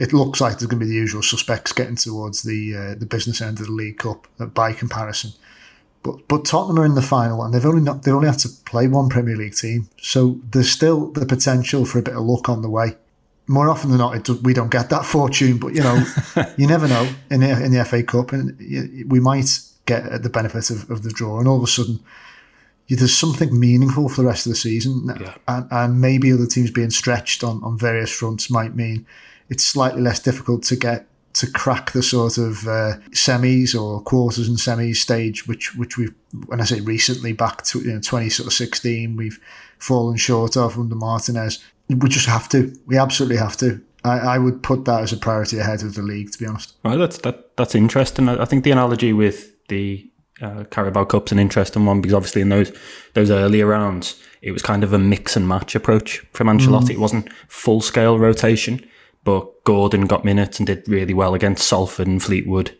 It 0.00 0.12
looks 0.12 0.40
like 0.40 0.58
there's 0.58 0.66
going 0.66 0.80
to 0.80 0.86
be 0.86 0.90
the 0.90 0.96
usual 0.96 1.22
suspects 1.22 1.72
getting 1.72 1.96
towards 1.96 2.42
the 2.42 2.76
uh, 2.76 2.94
the 2.98 3.06
business 3.06 3.40
end 3.40 3.60
of 3.60 3.66
the 3.66 3.72
League 3.72 3.98
Cup 3.98 4.26
uh, 4.38 4.46
by 4.46 4.72
comparison. 4.72 5.32
But 6.02 6.28
but 6.28 6.44
Tottenham 6.44 6.78
are 6.78 6.84
in 6.84 6.94
the 6.94 7.02
final, 7.02 7.42
and 7.42 7.52
they've 7.52 7.64
only 7.64 7.80
not 7.80 8.02
they 8.02 8.10
only 8.10 8.28
had 8.28 8.38
to 8.40 8.48
play 8.66 8.86
one 8.86 9.08
Premier 9.08 9.36
League 9.36 9.54
team, 9.54 9.88
so 10.00 10.38
there's 10.50 10.70
still 10.70 11.10
the 11.12 11.24
potential 11.24 11.86
for 11.86 11.98
a 11.98 12.02
bit 12.02 12.14
of 12.14 12.22
luck 12.22 12.48
on 12.48 12.62
the 12.62 12.68
way. 12.68 12.96
More 13.46 13.68
often 13.68 13.90
than 13.90 13.98
not, 13.98 14.16
it, 14.16 14.42
we 14.42 14.54
don't 14.54 14.70
get 14.70 14.90
that 14.90 15.04
fortune, 15.04 15.58
but 15.58 15.74
you 15.74 15.82
know, 15.82 16.04
you 16.56 16.66
never 16.66 16.88
know 16.88 17.08
in 17.30 17.40
the, 17.40 17.64
in 17.64 17.72
the 17.72 17.84
FA 17.84 18.02
Cup, 18.02 18.32
and 18.32 18.56
we 19.10 19.20
might 19.20 19.60
get 19.86 20.22
the 20.22 20.30
benefit 20.30 20.70
of, 20.70 20.90
of 20.90 21.02
the 21.02 21.10
draw, 21.10 21.38
and 21.38 21.48
all 21.48 21.58
of 21.58 21.62
a 21.62 21.66
sudden, 21.66 22.00
there's 22.88 23.16
something 23.16 23.58
meaningful 23.58 24.08
for 24.08 24.22
the 24.22 24.28
rest 24.28 24.46
of 24.46 24.50
the 24.50 24.56
season, 24.56 25.10
yeah. 25.20 25.34
and, 25.48 25.66
and 25.70 26.00
maybe 26.00 26.32
other 26.32 26.46
teams 26.46 26.70
being 26.70 26.90
stretched 26.90 27.42
on, 27.42 27.62
on 27.64 27.78
various 27.78 28.10
fronts 28.10 28.50
might 28.50 28.74
mean 28.74 29.06
it's 29.54 29.64
slightly 29.64 30.02
less 30.02 30.18
difficult 30.18 30.64
to 30.64 30.74
get 30.74 31.06
to 31.34 31.50
crack 31.50 31.92
the 31.92 32.02
sort 32.02 32.38
of 32.38 32.66
uh, 32.66 32.94
semis 33.10 33.80
or 33.80 34.00
quarters 34.02 34.48
and 34.48 34.58
semis 34.58 34.96
stage, 34.96 35.46
which 35.46 35.76
which 35.76 35.96
we've 35.96 36.12
when 36.46 36.60
I 36.60 36.64
say 36.64 36.80
recently 36.80 37.32
back 37.32 37.62
to 37.66 37.80
you 37.80 37.92
know 37.92 38.00
twenty 38.00 38.30
sort 38.30 38.48
of 38.48 38.52
sixteen, 38.52 39.16
we've 39.16 39.38
fallen 39.78 40.16
short 40.16 40.56
of 40.56 40.76
under 40.76 40.96
Martinez. 40.96 41.64
We 41.88 42.08
just 42.08 42.26
have 42.26 42.48
to. 42.48 42.74
We 42.86 42.98
absolutely 42.98 43.36
have 43.36 43.56
to. 43.58 43.80
I, 44.02 44.18
I 44.18 44.38
would 44.38 44.62
put 44.62 44.86
that 44.86 45.02
as 45.02 45.12
a 45.12 45.16
priority 45.16 45.58
ahead 45.58 45.82
of 45.82 45.94
the 45.94 46.02
league, 46.02 46.32
to 46.32 46.38
be 46.38 46.46
honest. 46.46 46.74
Well, 46.82 46.98
that's 46.98 47.18
that 47.18 47.56
that's 47.56 47.76
interesting. 47.76 48.28
I 48.28 48.44
think 48.44 48.64
the 48.64 48.72
analogy 48.72 49.12
with 49.12 49.52
the 49.68 50.10
uh, 50.42 50.64
Carabao 50.64 51.04
Cup's 51.04 51.30
an 51.30 51.38
interesting 51.38 51.84
one 51.84 52.00
because 52.00 52.14
obviously 52.14 52.42
in 52.42 52.48
those 52.48 52.72
those 53.14 53.30
earlier 53.30 53.66
rounds, 53.66 54.20
it 54.42 54.50
was 54.50 54.62
kind 54.62 54.82
of 54.82 54.92
a 54.92 54.98
mix 54.98 55.36
and 55.36 55.48
match 55.48 55.76
approach 55.76 56.18
from 56.32 56.48
Ancelotti. 56.48 56.88
Mm. 56.88 56.90
It 56.90 57.00
wasn't 57.00 57.32
full 57.48 57.80
scale 57.80 58.18
rotation 58.18 58.84
but 59.24 59.64
Gordon 59.64 60.06
got 60.06 60.24
minutes 60.24 60.58
and 60.58 60.66
did 60.66 60.86
really 60.88 61.14
well 61.14 61.34
against 61.34 61.66
Salford 61.66 62.06
and 62.06 62.22
Fleetwood. 62.22 62.76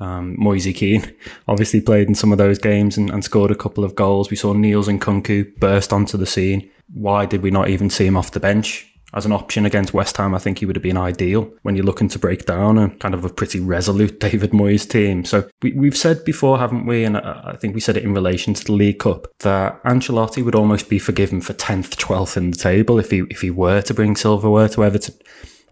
Um, 0.00 0.36
Moise 0.38 0.72
Kean 0.74 1.12
obviously 1.48 1.80
played 1.80 2.08
in 2.08 2.14
some 2.14 2.30
of 2.30 2.38
those 2.38 2.58
games 2.58 2.96
and, 2.96 3.10
and 3.10 3.24
scored 3.24 3.50
a 3.50 3.56
couple 3.56 3.84
of 3.84 3.96
goals. 3.96 4.30
We 4.30 4.36
saw 4.36 4.52
Niels 4.52 4.88
Nkounkou 4.88 5.58
burst 5.58 5.92
onto 5.92 6.16
the 6.16 6.26
scene. 6.26 6.70
Why 6.94 7.26
did 7.26 7.42
we 7.42 7.50
not 7.50 7.68
even 7.68 7.90
see 7.90 8.06
him 8.06 8.16
off 8.16 8.30
the 8.30 8.40
bench? 8.40 8.86
As 9.14 9.24
an 9.24 9.32
option 9.32 9.64
against 9.64 9.94
West 9.94 10.18
Ham, 10.18 10.34
I 10.34 10.38
think 10.38 10.58
he 10.58 10.66
would 10.66 10.76
have 10.76 10.82
been 10.82 10.98
ideal 10.98 11.50
when 11.62 11.74
you're 11.74 11.84
looking 11.84 12.08
to 12.10 12.18
break 12.18 12.44
down 12.44 12.76
a 12.76 12.90
kind 12.96 13.14
of 13.14 13.24
a 13.24 13.30
pretty 13.30 13.58
resolute 13.58 14.20
David 14.20 14.50
Moyes 14.50 14.88
team. 14.88 15.24
So 15.24 15.48
we, 15.62 15.72
we've 15.72 15.96
said 15.96 16.24
before, 16.26 16.58
haven't 16.58 16.84
we? 16.84 17.04
And 17.04 17.16
I, 17.16 17.52
I 17.54 17.56
think 17.56 17.74
we 17.74 17.80
said 17.80 17.96
it 17.96 18.04
in 18.04 18.12
relation 18.12 18.52
to 18.52 18.64
the 18.64 18.72
League 18.72 18.98
Cup 18.98 19.26
that 19.38 19.82
Ancelotti 19.82 20.44
would 20.44 20.54
almost 20.54 20.90
be 20.90 20.98
forgiven 20.98 21.40
for 21.40 21.54
10th, 21.54 21.96
12th 21.96 22.36
in 22.36 22.50
the 22.50 22.56
table 22.56 22.98
if 22.98 23.10
he 23.10 23.24
if 23.30 23.40
he 23.40 23.50
were 23.50 23.80
to 23.82 23.94
bring 23.94 24.14
silverware 24.14 24.68
to 24.68 24.84
Everton. 24.84 25.14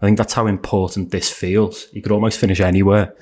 I 0.01 0.05
think 0.05 0.17
that's 0.17 0.33
how 0.33 0.47
important 0.47 1.11
this 1.11 1.31
feels. 1.31 1.85
He 1.89 2.01
could 2.01 2.11
almost 2.11 2.39
finish 2.39 2.59
anywhere 2.59 3.15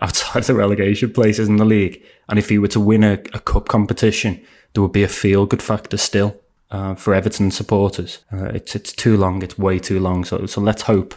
outside 0.00 0.42
the 0.44 0.54
relegation 0.54 1.12
places 1.12 1.48
in 1.48 1.56
the 1.56 1.64
league. 1.64 2.02
And 2.28 2.38
if 2.38 2.48
he 2.48 2.58
were 2.58 2.68
to 2.68 2.80
win 2.80 3.04
a, 3.04 3.14
a 3.32 3.40
cup 3.40 3.68
competition, 3.68 4.40
there 4.72 4.82
would 4.82 4.92
be 4.92 5.02
a 5.02 5.08
feel 5.08 5.46
good 5.46 5.62
factor 5.62 5.96
still 5.96 6.36
uh, 6.70 6.94
for 6.94 7.14
Everton 7.14 7.50
supporters. 7.50 8.18
Uh, 8.32 8.46
it's 8.46 8.74
it's 8.74 8.92
too 8.92 9.16
long. 9.16 9.42
It's 9.42 9.58
way 9.58 9.78
too 9.78 10.00
long. 10.00 10.24
So 10.24 10.46
so 10.46 10.60
let's 10.60 10.82
hope 10.82 11.14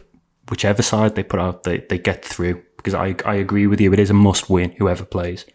whichever 0.50 0.82
side 0.82 1.16
they 1.16 1.24
put 1.24 1.40
out, 1.40 1.64
they, 1.64 1.80
they 1.80 1.98
get 1.98 2.24
through. 2.24 2.64
Because 2.78 2.94
I, 2.94 3.16
I 3.26 3.36
agree 3.36 3.68
with 3.68 3.80
you, 3.80 3.94
it 3.94 4.00
is 4.00 4.10
a 4.10 4.14
must 4.14 4.50
win, 4.50 4.72
whoever 4.78 5.06
plays. 5.06 5.46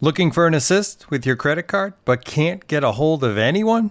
Looking 0.00 0.30
for 0.30 0.46
an 0.46 0.54
assist 0.54 1.10
with 1.10 1.26
your 1.26 1.36
credit 1.36 1.64
card, 1.64 1.94
but 2.04 2.24
can't 2.24 2.66
get 2.66 2.84
a 2.84 2.92
hold 2.92 3.24
of 3.24 3.38
anyone? 3.38 3.90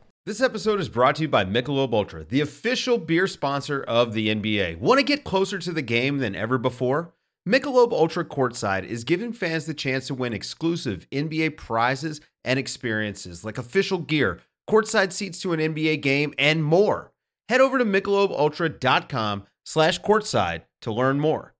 This 0.31 0.39
episode 0.39 0.79
is 0.79 0.87
brought 0.87 1.17
to 1.17 1.23
you 1.23 1.27
by 1.27 1.43
Michelob 1.43 1.91
Ultra, 1.91 2.23
the 2.23 2.39
official 2.39 2.97
beer 2.97 3.27
sponsor 3.27 3.83
of 3.83 4.13
the 4.13 4.33
NBA. 4.33 4.79
Want 4.79 4.97
to 4.97 5.03
get 5.03 5.25
closer 5.25 5.59
to 5.59 5.73
the 5.73 5.81
game 5.81 6.19
than 6.19 6.37
ever 6.37 6.57
before? 6.57 7.11
Michelob 7.45 7.91
Ultra 7.91 8.23
Courtside 8.23 8.85
is 8.85 9.03
giving 9.03 9.33
fans 9.33 9.65
the 9.65 9.73
chance 9.73 10.07
to 10.07 10.13
win 10.13 10.31
exclusive 10.31 11.05
NBA 11.11 11.57
prizes 11.57 12.21
and 12.45 12.57
experiences 12.57 13.43
like 13.43 13.57
official 13.57 13.97
gear, 13.97 14.39
courtside 14.69 15.11
seats 15.11 15.41
to 15.41 15.51
an 15.51 15.59
NBA 15.59 16.01
game, 16.01 16.33
and 16.39 16.63
more. 16.63 17.11
Head 17.49 17.59
over 17.59 17.77
to 17.77 17.83
michelobultra.com 17.83 19.43
slash 19.65 19.99
courtside 19.99 20.61
to 20.83 20.93
learn 20.93 21.19
more. 21.19 21.55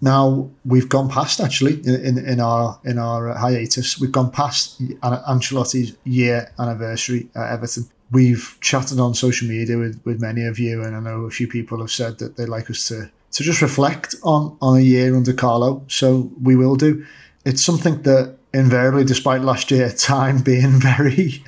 now 0.00 0.50
we've 0.64 0.88
gone 0.88 1.08
past 1.08 1.38
actually 1.38 1.74
in, 1.86 1.94
in, 2.04 2.18
in 2.26 2.40
our 2.40 2.80
in 2.84 2.98
our 2.98 3.32
hiatus. 3.34 4.00
We've 4.00 4.10
gone 4.10 4.32
past 4.32 4.82
Ancelotti's 5.02 5.96
year 6.02 6.52
anniversary 6.58 7.28
at 7.36 7.52
Everton. 7.52 7.88
We've 8.10 8.56
chatted 8.60 8.98
on 8.98 9.14
social 9.14 9.48
media 9.48 9.76
with, 9.76 10.00
with 10.04 10.20
many 10.20 10.44
of 10.44 10.58
you, 10.58 10.82
and 10.82 10.96
I 10.96 11.00
know 11.00 11.22
a 11.22 11.30
few 11.30 11.46
people 11.46 11.80
have 11.80 11.90
said 11.90 12.18
that 12.18 12.36
they'd 12.36 12.48
like 12.48 12.70
us 12.70 12.88
to 12.88 13.10
to 13.30 13.42
just 13.42 13.60
reflect 13.60 14.14
on 14.22 14.56
on 14.62 14.78
a 14.78 14.80
year 14.80 15.14
under 15.14 15.32
Carlo. 15.32 15.84
So 15.88 16.30
we 16.42 16.56
will 16.56 16.76
do. 16.76 17.04
It's 17.44 17.62
something 17.62 18.02
that 18.02 18.36
invariably, 18.54 19.04
despite 19.04 19.42
last 19.42 19.70
year, 19.70 19.90
time 19.96 20.42
being 20.42 20.80
very 20.80 21.42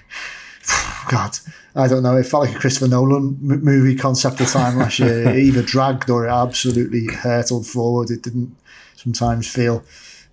God, 1.09 1.39
I 1.75 1.89
don't 1.89 2.03
know. 2.03 2.17
It 2.17 2.27
felt 2.27 2.47
like 2.47 2.57
a 2.57 2.59
Christopher 2.59 2.89
Nolan 2.89 3.39
m- 3.43 3.65
movie 3.65 3.97
concept 3.97 4.41
of 4.41 4.49
time 4.49 4.77
last 4.79 4.99
year. 4.99 5.29
It 5.29 5.37
either 5.47 5.63
dragged 5.63 6.11
or 6.11 6.27
it 6.27 6.31
absolutely 6.31 7.07
hurtled 7.07 7.67
forward. 7.67 8.11
It 8.11 8.23
didn't 8.23 8.57
sometimes 8.97 9.49
feel 9.49 9.85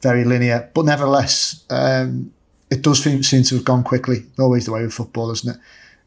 very 0.01 0.24
linear, 0.24 0.69
but 0.74 0.86
nevertheless, 0.86 1.63
um, 1.69 2.31
it 2.69 2.81
does 2.81 3.01
seem, 3.01 3.24
seem 3.24 3.43
to 3.43 3.55
have 3.55 3.65
gone 3.65 3.84
quickly. 3.84 4.25
Always 4.38 4.65
the 4.65 4.74
way 4.74 4.84
with 4.84 4.93
football, 4.93 5.31
isn't 5.31 5.55
it? 5.55 5.62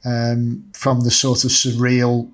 Um, 0.04 0.70
from 0.72 1.00
the 1.00 1.10
sort 1.10 1.44
of 1.44 1.50
surreal 1.50 2.30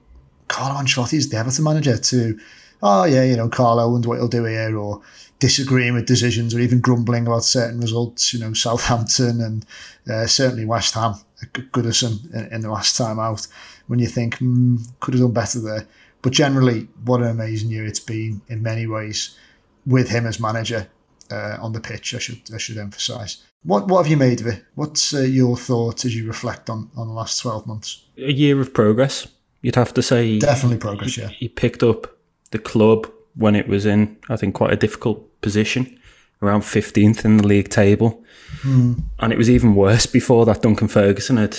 Carlo 0.48 0.80
Ancelotti's 0.80 1.28
the 1.28 1.36
Everton 1.36 1.64
manager 1.64 1.96
to, 1.96 2.38
oh 2.82 3.04
yeah, 3.04 3.24
you 3.24 3.36
know, 3.36 3.48
Carlo 3.48 3.94
and 3.94 4.04
what 4.06 4.18
he'll 4.18 4.28
do 4.28 4.44
here, 4.44 4.76
or 4.76 5.02
disagreeing 5.38 5.94
with 5.94 6.06
decisions, 6.06 6.54
or 6.54 6.60
even 6.60 6.80
grumbling 6.80 7.26
about 7.26 7.44
certain 7.44 7.80
results. 7.80 8.32
You 8.32 8.40
know, 8.40 8.52
Southampton 8.52 9.40
and 9.40 9.66
uh, 10.08 10.26
certainly 10.26 10.64
West 10.64 10.94
Ham 10.94 11.14
Goodison 11.52 12.32
in, 12.34 12.52
in, 12.52 12.60
the 12.60 12.70
last 12.70 12.96
time 12.96 13.18
out 13.18 13.46
when 13.86 13.98
you 13.98 14.06
think 14.06 14.38
mm, 14.38 14.78
could 15.00 15.14
have 15.14 15.22
done 15.22 15.32
better 15.32 15.60
there. 15.60 15.86
But 16.22 16.32
generally, 16.32 16.88
what 17.04 17.20
an 17.20 17.28
amazing 17.28 17.70
year 17.70 17.86
it's 17.86 18.00
been 18.00 18.40
in 18.48 18.62
many 18.62 18.86
ways 18.86 19.36
with 19.84 20.08
him 20.08 20.26
as 20.26 20.40
manager 20.40 20.88
uh, 21.30 21.58
on 21.60 21.72
the 21.72 21.80
pitch. 21.80 22.14
I 22.14 22.18
should 22.18 22.40
I 22.54 22.58
should 22.58 22.78
emphasise. 22.78 23.42
What 23.62 23.88
what 23.88 24.02
have 24.02 24.10
you 24.10 24.16
made 24.16 24.40
of 24.40 24.46
it? 24.46 24.64
What's 24.74 25.14
uh, 25.14 25.20
your 25.20 25.56
thoughts 25.56 26.04
as 26.04 26.14
you 26.14 26.26
reflect 26.26 26.70
on 26.70 26.90
on 26.96 27.08
the 27.08 27.14
last 27.14 27.40
twelve 27.40 27.66
months? 27.66 28.04
A 28.16 28.32
year 28.32 28.60
of 28.60 28.72
progress, 28.72 29.26
you'd 29.62 29.76
have 29.76 29.92
to 29.94 30.02
say. 30.02 30.38
Definitely 30.38 30.78
progress. 30.78 31.14
He, 31.14 31.22
yeah, 31.22 31.28
he 31.28 31.48
picked 31.48 31.82
up 31.82 32.16
the 32.50 32.58
club 32.58 33.10
when 33.34 33.54
it 33.54 33.68
was 33.68 33.84
in, 33.84 34.16
I 34.28 34.36
think, 34.36 34.54
quite 34.54 34.72
a 34.72 34.76
difficult 34.76 35.40
position, 35.40 35.98
around 36.40 36.64
fifteenth 36.64 37.24
in 37.24 37.38
the 37.38 37.46
league 37.46 37.68
table 37.68 38.24
Mm. 38.62 39.02
And 39.18 39.32
it 39.32 39.38
was 39.38 39.50
even 39.50 39.74
worse 39.74 40.06
before 40.06 40.46
that 40.46 40.62
Duncan 40.62 40.88
Ferguson 40.88 41.36
had 41.36 41.56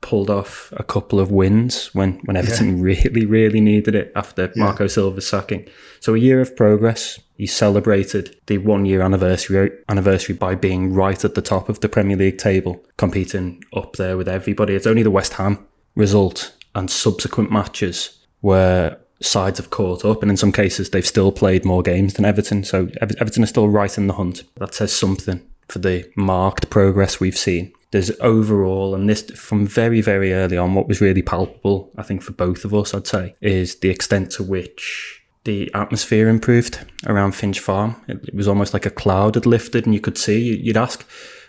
pulled 0.00 0.30
off 0.30 0.72
a 0.76 0.82
couple 0.82 1.20
of 1.20 1.30
wins 1.30 1.94
when, 1.94 2.14
when 2.24 2.36
Everton 2.36 2.78
yeah. 2.78 2.84
really, 2.84 3.26
really 3.26 3.60
needed 3.60 3.94
it 3.94 4.12
after 4.16 4.50
yeah. 4.54 4.64
Marco 4.64 4.86
Silva's 4.86 5.26
sacking. 5.26 5.68
So 6.00 6.14
a 6.14 6.18
year 6.18 6.40
of 6.40 6.56
progress. 6.56 7.20
He 7.40 7.46
celebrated 7.46 8.36
the 8.48 8.58
one 8.58 8.84
year 8.84 9.00
anniversary 9.00 9.70
anniversary 9.88 10.34
by 10.34 10.54
being 10.54 10.92
right 10.92 11.24
at 11.24 11.34
the 11.34 11.40
top 11.40 11.70
of 11.70 11.80
the 11.80 11.88
Premier 11.88 12.14
League 12.14 12.36
table, 12.36 12.84
competing 12.98 13.64
up 13.72 13.96
there 13.96 14.18
with 14.18 14.28
everybody. 14.28 14.74
It's 14.74 14.86
only 14.86 15.02
the 15.02 15.10
West 15.10 15.32
Ham 15.32 15.66
result 15.96 16.54
and 16.74 16.90
subsequent 16.90 17.50
matches 17.50 18.18
where 18.42 18.98
sides 19.22 19.58
have 19.58 19.70
caught 19.70 20.04
up, 20.04 20.20
and 20.20 20.30
in 20.30 20.36
some 20.36 20.52
cases 20.52 20.90
they've 20.90 21.06
still 21.06 21.32
played 21.32 21.64
more 21.64 21.82
games 21.82 22.12
than 22.12 22.26
Everton. 22.26 22.62
So 22.62 22.90
Everton 23.00 23.42
are 23.42 23.46
still 23.46 23.70
right 23.70 23.96
in 23.96 24.06
the 24.06 24.12
hunt. 24.12 24.42
That 24.56 24.74
says 24.74 24.92
something 24.92 25.40
for 25.66 25.78
the 25.78 26.12
marked 26.16 26.68
progress 26.68 27.20
we've 27.20 27.38
seen. 27.38 27.72
There's 27.90 28.10
overall, 28.20 28.94
and 28.94 29.08
this 29.08 29.22
from 29.30 29.66
very, 29.66 30.02
very 30.02 30.34
early 30.34 30.58
on, 30.58 30.74
what 30.74 30.88
was 30.88 31.00
really 31.00 31.22
palpable, 31.22 31.90
I 31.96 32.02
think, 32.02 32.20
for 32.20 32.32
both 32.32 32.66
of 32.66 32.74
us, 32.74 32.92
I'd 32.92 33.06
say, 33.06 33.34
is 33.40 33.76
the 33.76 33.88
extent 33.88 34.30
to 34.32 34.42
which 34.42 35.19
the 35.44 35.70
atmosphere 35.74 36.28
improved 36.28 36.84
around 37.06 37.32
Finch 37.32 37.60
Farm. 37.60 37.96
It, 38.08 38.28
it 38.28 38.34
was 38.34 38.48
almost 38.48 38.72
like 38.74 38.86
a 38.86 38.90
cloud 38.90 39.34
had 39.34 39.46
lifted, 39.46 39.86
and 39.86 39.94
you 39.94 40.00
could 40.00 40.18
see, 40.18 40.56
you'd 40.56 40.76
ask, 40.76 41.06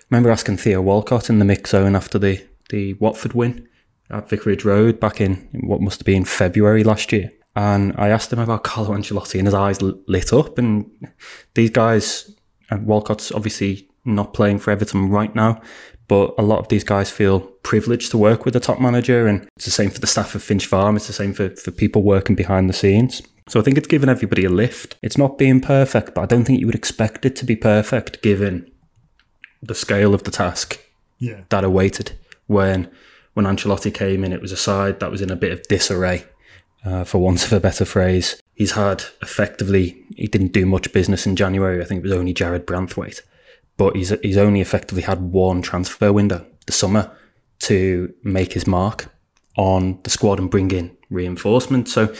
remember 0.10 0.31
asking 0.31 0.57
Theo 0.57 0.81
Walcott 0.81 1.29
in 1.29 1.39
the 1.39 1.45
mix 1.45 1.71
zone 1.71 1.95
after 1.95 2.17
the, 2.17 2.45
the 2.69 2.93
Watford 2.95 3.33
win 3.33 3.67
at 4.10 4.29
Vicarage 4.29 4.65
Road 4.65 5.00
back 5.00 5.21
in 5.21 5.50
what 5.62 5.81
must 5.81 6.00
have 6.00 6.05
been 6.05 6.25
February 6.25 6.83
last 6.83 7.12
year. 7.12 7.31
And 7.55 7.93
I 7.98 8.10
asked 8.10 8.31
him 8.31 8.39
about 8.39 8.63
Carlo 8.63 8.95
Ancelotti, 8.95 9.38
and 9.38 9.48
his 9.48 9.53
eyes 9.53 9.81
lit 9.81 10.31
up. 10.31 10.57
And 10.57 10.89
these 11.53 11.69
guys, 11.69 12.33
and 12.69 12.86
Walcott's 12.86 13.31
obviously 13.31 13.89
not 14.05 14.33
playing 14.33 14.60
for 14.60 14.71
Everton 14.71 15.10
right 15.10 15.33
now. 15.36 15.62
But 16.07 16.33
a 16.38 16.41
lot 16.41 16.60
of 16.60 16.67
these 16.67 16.83
guys 16.83 17.10
feel 17.10 17.39
privileged 17.39 18.12
to 18.12 18.17
work 18.17 18.43
with 18.43 18.55
a 18.55 18.60
top 18.60 18.81
manager, 18.81 19.27
and 19.27 19.48
it's 19.55 19.65
the 19.65 19.71
same 19.71 19.89
for 19.89 20.00
the 20.00 20.07
staff 20.07 20.36
of 20.36 20.43
Finch 20.43 20.65
Farm. 20.65 20.98
It's 20.98 21.07
the 21.07 21.13
same 21.13 21.33
for, 21.33 21.50
for 21.51 21.71
people 21.71 22.03
working 22.03 22.36
behind 22.36 22.69
the 22.69 22.74
scenes. 22.74 23.21
So 23.51 23.60
I 23.60 23.63
think 23.63 23.77
it's 23.77 23.88
given 23.88 24.10
everybody 24.10 24.46
a 24.46 24.50
lift. 24.50 24.96
It's 25.01 25.17
not 25.17 25.38
being 25.38 25.60
perfect, 25.60 26.15
but 26.15 26.22
I 26.22 26.25
don't 26.25 26.46
think 26.46 26.60
you 26.60 26.65
would 26.67 26.75
expect 26.75 27.25
it 27.25 27.36
to 27.38 27.46
be 27.46 27.55
perfect 27.55 28.22
given 28.22 28.72
the 29.62 29.75
scale 29.75 30.13
of 30.13 30.24
the 30.24 30.31
task 30.31 30.79
yeah. 31.20 31.41
that 31.50 31.63
awaited. 31.63 32.13
When 32.48 32.89
when 33.34 33.46
Ancelotti 33.46 33.93
came 33.93 34.24
in, 34.24 34.34
it 34.34 34.41
was 34.41 34.51
a 34.51 34.58
side 34.58 35.00
that 35.00 35.12
was 35.12 35.22
in 35.22 35.31
a 35.31 35.36
bit 35.36 35.51
of 35.51 35.63
disarray, 35.63 36.25
uh, 36.86 37.03
for 37.03 37.20
want 37.20 37.46
of 37.46 37.53
a 37.53 37.60
better 37.60 37.86
phrase. 37.86 38.41
He's 38.55 38.72
had 38.72 39.03
effectively, 39.22 40.03
he 40.15 40.27
didn't 40.27 40.51
do 40.53 40.65
much 40.65 40.91
business 40.91 41.25
in 41.25 41.36
January. 41.36 41.81
I 41.81 41.86
think 41.86 42.00
it 42.00 42.03
was 42.03 42.17
only 42.17 42.34
Jared 42.34 42.65
Branthwaite 42.65 43.22
but 43.81 43.96
he's 43.96 44.13
he's 44.22 44.38
only 44.38 44.62
effectively 44.62 45.01
had 45.01 45.20
one 45.20 45.62
transfer 45.62 46.13
window, 46.13 46.46
the 46.67 46.72
summer, 46.72 47.12
to 47.60 48.13
make 48.24 48.53
his 48.53 48.67
mark 48.67 49.08
on 49.58 50.00
the 50.03 50.10
squad 50.12 50.39
and 50.39 50.51
bring 50.51 50.70
in 50.70 50.96
reinforcement. 51.10 51.89
So 51.89 52.13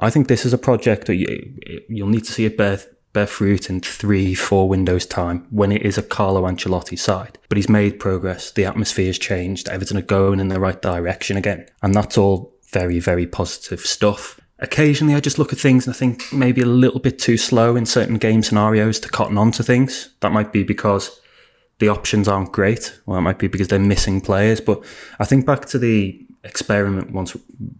I 0.00 0.10
think 0.10 0.28
this 0.28 0.46
is 0.46 0.52
a 0.52 0.58
project 0.58 1.06
that 1.06 1.16
you, 1.16 1.84
you'll 1.88 2.08
need 2.08 2.24
to 2.24 2.32
see 2.32 2.46
it 2.46 2.56
bear 2.56 2.80
bear 3.12 3.26
fruit 3.26 3.68
in 3.68 3.80
three, 3.80 4.34
four 4.34 4.68
windows 4.68 5.04
time 5.04 5.46
when 5.50 5.72
it 5.72 5.82
is 5.82 5.98
a 5.98 6.02
Carlo 6.02 6.42
Ancelotti 6.42 6.98
side. 6.98 7.38
But 7.48 7.56
he's 7.56 7.68
made 7.68 7.98
progress. 7.98 8.52
The 8.52 8.64
atmosphere 8.64 9.06
has 9.06 9.18
changed. 9.18 9.68
Everton 9.68 9.98
are 9.98 10.02
going 10.02 10.38
in 10.38 10.48
the 10.48 10.60
right 10.60 10.80
direction 10.80 11.36
again, 11.36 11.66
and 11.82 11.94
that's 11.94 12.16
all 12.16 12.54
very, 12.70 13.00
very 13.00 13.26
positive 13.26 13.80
stuff. 13.80 14.40
Occasionally, 14.60 15.14
I 15.14 15.20
just 15.20 15.38
look 15.38 15.52
at 15.52 15.58
things 15.58 15.86
and 15.86 15.94
I 15.94 15.98
think 15.98 16.32
maybe 16.32 16.60
a 16.60 16.66
little 16.66 17.00
bit 17.00 17.18
too 17.18 17.36
slow 17.36 17.76
in 17.76 17.86
certain 17.86 18.18
game 18.18 18.42
scenarios 18.42 19.00
to 19.00 19.08
cotton 19.08 19.38
on 19.38 19.52
to 19.52 19.62
things. 19.62 20.10
That 20.20 20.32
might 20.32 20.52
be 20.52 20.62
because 20.62 21.20
the 21.78 21.88
options 21.88 22.28
aren't 22.28 22.52
great, 22.52 23.00
or 23.06 23.16
it 23.18 23.22
might 23.22 23.38
be 23.38 23.48
because 23.48 23.68
they're 23.68 23.78
missing 23.78 24.20
players. 24.20 24.60
But 24.60 24.84
I 25.18 25.24
think 25.24 25.46
back 25.46 25.64
to 25.66 25.78
the 25.78 26.26
experiment 26.44 27.12
once 27.12 27.36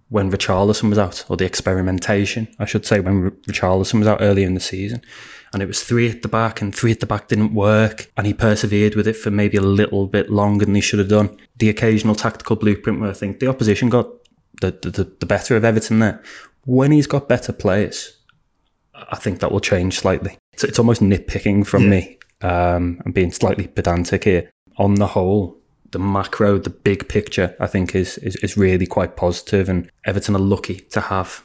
when 0.09 0.31
Richarlison 0.31 0.89
was 0.91 0.99
out, 0.99 1.25
or 1.29 1.37
the 1.37 1.47
experimentation, 1.47 2.49
I 2.59 2.65
should 2.65 2.87
say, 2.87 3.01
when 3.01 3.31
Richarlison 3.31 3.99
was 3.99 4.09
out 4.09 4.21
earlier 4.21 4.47
in 4.47 4.55
the 4.55 4.61
season. 4.61 5.03
And 5.53 5.63
it 5.63 5.67
was 5.67 5.83
three 5.83 6.09
at 6.09 6.23
the 6.23 6.29
back, 6.29 6.61
and 6.61 6.75
three 6.75 6.93
at 6.93 7.01
the 7.01 7.07
back 7.07 7.29
didn't 7.29 7.55
work. 7.55 8.11
And 8.17 8.27
he 8.27 8.33
persevered 8.33 8.95
with 8.95 9.09
it 9.09 9.17
for 9.17 9.31
maybe 9.31 9.57
a 9.57 9.63
little 9.63 10.07
bit 10.07 10.31
longer 10.31 10.65
than 10.65 10.77
he 10.77 10.81
should 10.81 11.01
have 11.01 11.09
done. 11.09 11.37
The 11.57 11.69
occasional 11.69 12.15
tactical 12.15 12.57
blueprint 12.57 13.01
where 13.01 13.11
I 13.11 13.15
think 13.15 13.41
the 13.41 13.49
opposition 13.49 13.89
got 13.89 14.09
the, 14.61 14.71
the, 14.71 15.11
the 15.19 15.27
better 15.27 15.57
of 15.57 15.65
Everton 15.65 15.99
there 15.99 16.23
when 16.65 16.93
he's 16.93 17.07
got 17.07 17.29
better 17.29 17.53
players, 17.53 18.17
I 18.95 19.17
think 19.17 19.41
that 19.41 19.53
will 19.53 19.61
change 19.61 19.99
slightly. 19.99 20.39
It's, 20.53 20.65
it's 20.65 20.79
almost 20.79 21.01
nitpicking 21.01 21.67
from 21.67 21.85
yeah. 21.85 21.91
me. 21.91 22.19
Um, 22.43 23.01
I'm 23.05 23.13
being 23.13 23.33
slightly 23.33 23.67
pedantic 23.67 24.25
here. 24.25 24.51
On 24.77 24.95
the 24.95 25.07
whole, 25.07 25.60
the 25.93 25.99
macro, 25.99 26.59
the 26.59 26.71
big 26.71 27.09
picture, 27.09 27.57
I 27.61 27.67
think 27.67 27.95
is, 27.95 28.19
is, 28.19 28.37
is 28.37 28.57
really 28.57 28.87
quite 28.87 29.17
positive, 29.17 29.69
and 29.69 29.91
Everton 30.05 30.37
are 30.37 30.41
lucky 30.41 30.81
to 30.91 31.01
have. 31.01 31.43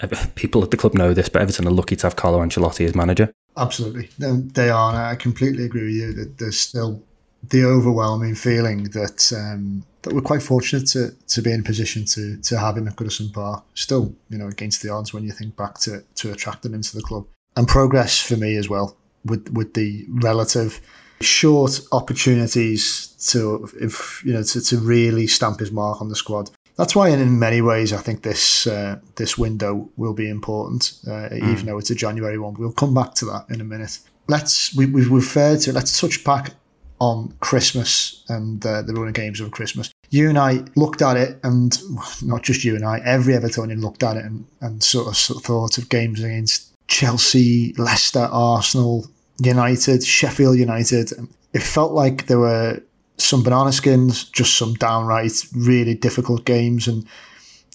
People 0.36 0.62
at 0.62 0.70
the 0.70 0.76
club 0.76 0.94
know 0.94 1.12
this, 1.12 1.28
but 1.28 1.42
Everton 1.42 1.66
are 1.66 1.72
lucky 1.72 1.96
to 1.96 2.06
have 2.06 2.16
Carlo 2.16 2.38
Ancelotti 2.38 2.84
as 2.84 2.94
manager. 2.94 3.32
Absolutely, 3.56 4.08
they 4.18 4.70
are. 4.70 4.94
I 4.94 5.16
completely 5.16 5.64
agree 5.64 5.86
with 5.86 5.94
you 5.94 6.12
that 6.12 6.38
there's 6.38 6.60
still 6.60 7.02
the 7.42 7.64
overwhelming 7.64 8.34
feeling 8.34 8.84
that 8.84 9.32
um, 9.36 9.84
that 10.02 10.14
we're 10.14 10.20
quite 10.20 10.42
fortunate 10.42 10.86
to 10.88 11.10
to 11.26 11.42
be 11.42 11.52
in 11.52 11.60
a 11.60 11.64
position 11.64 12.04
to 12.04 12.36
to 12.42 12.58
have 12.58 12.76
him 12.76 12.86
at 12.86 12.94
Goodison 12.94 13.32
Park. 13.32 13.64
Still, 13.74 14.14
you 14.30 14.38
know, 14.38 14.46
against 14.46 14.82
the 14.82 14.90
odds 14.90 15.12
when 15.12 15.24
you 15.24 15.32
think 15.32 15.56
back 15.56 15.78
to 15.80 16.04
to 16.16 16.30
attracting 16.30 16.72
him 16.72 16.82
to 16.82 16.96
the 16.96 17.02
club 17.02 17.26
and 17.56 17.66
progress 17.66 18.20
for 18.20 18.36
me 18.36 18.56
as 18.56 18.68
well 18.68 18.96
with 19.24 19.50
with 19.50 19.74
the 19.74 20.06
relative 20.08 20.80
short 21.20 21.80
opportunities 21.92 23.08
to 23.30 23.68
if 23.80 24.22
you 24.24 24.32
know 24.32 24.42
to, 24.42 24.60
to 24.60 24.78
really 24.78 25.26
stamp 25.26 25.60
his 25.60 25.72
mark 25.72 26.00
on 26.00 26.08
the 26.08 26.16
squad. 26.16 26.50
That's 26.76 26.94
why, 26.94 27.08
in 27.08 27.40
many 27.40 27.60
ways, 27.60 27.92
I 27.92 27.96
think 27.96 28.22
this 28.22 28.66
uh, 28.66 29.00
this 29.16 29.36
window 29.36 29.90
will 29.96 30.14
be 30.14 30.28
important, 30.28 30.92
uh, 31.06 31.28
mm. 31.28 31.52
even 31.52 31.66
though 31.66 31.78
it's 31.78 31.90
a 31.90 31.94
January 31.94 32.38
one. 32.38 32.54
We'll 32.54 32.72
come 32.72 32.94
back 32.94 33.14
to 33.14 33.24
that 33.26 33.46
in 33.50 33.60
a 33.60 33.64
minute. 33.64 33.98
Let's 34.28 34.74
we, 34.76 34.86
we've 34.86 35.10
referred 35.10 35.60
to 35.62 35.72
let's 35.72 36.00
touch 36.00 36.22
back 36.22 36.54
on 37.00 37.34
Christmas 37.40 38.24
and 38.28 38.64
uh, 38.64 38.82
the 38.82 38.92
running 38.94 39.12
games 39.12 39.40
of 39.40 39.50
Christmas. 39.50 39.90
You 40.10 40.28
and 40.28 40.38
I 40.38 40.64
looked 40.76 41.02
at 41.02 41.16
it, 41.16 41.40
and 41.42 41.76
not 42.22 42.42
just 42.42 42.64
you 42.64 42.76
and 42.76 42.84
I, 42.84 43.00
every 43.00 43.34
Evertonian 43.34 43.80
looked 43.80 44.02
at 44.02 44.16
it 44.16 44.24
and, 44.24 44.46
and 44.60 44.82
sort 44.82 45.08
of, 45.08 45.16
sort 45.16 45.38
of 45.38 45.44
thought 45.44 45.78
of 45.78 45.88
games 45.88 46.22
against 46.22 46.72
Chelsea, 46.86 47.74
Leicester, 47.76 48.28
Arsenal, 48.30 49.06
United, 49.42 50.04
Sheffield 50.04 50.58
United. 50.58 51.12
It 51.52 51.62
felt 51.62 51.92
like 51.92 52.26
there 52.26 52.38
were 52.38 52.82
some 53.16 53.42
banana 53.42 53.72
skins, 53.72 54.24
just 54.24 54.56
some 54.56 54.74
downright 54.74 55.44
really 55.54 55.94
difficult 55.94 56.44
games, 56.44 56.86
and 56.86 57.06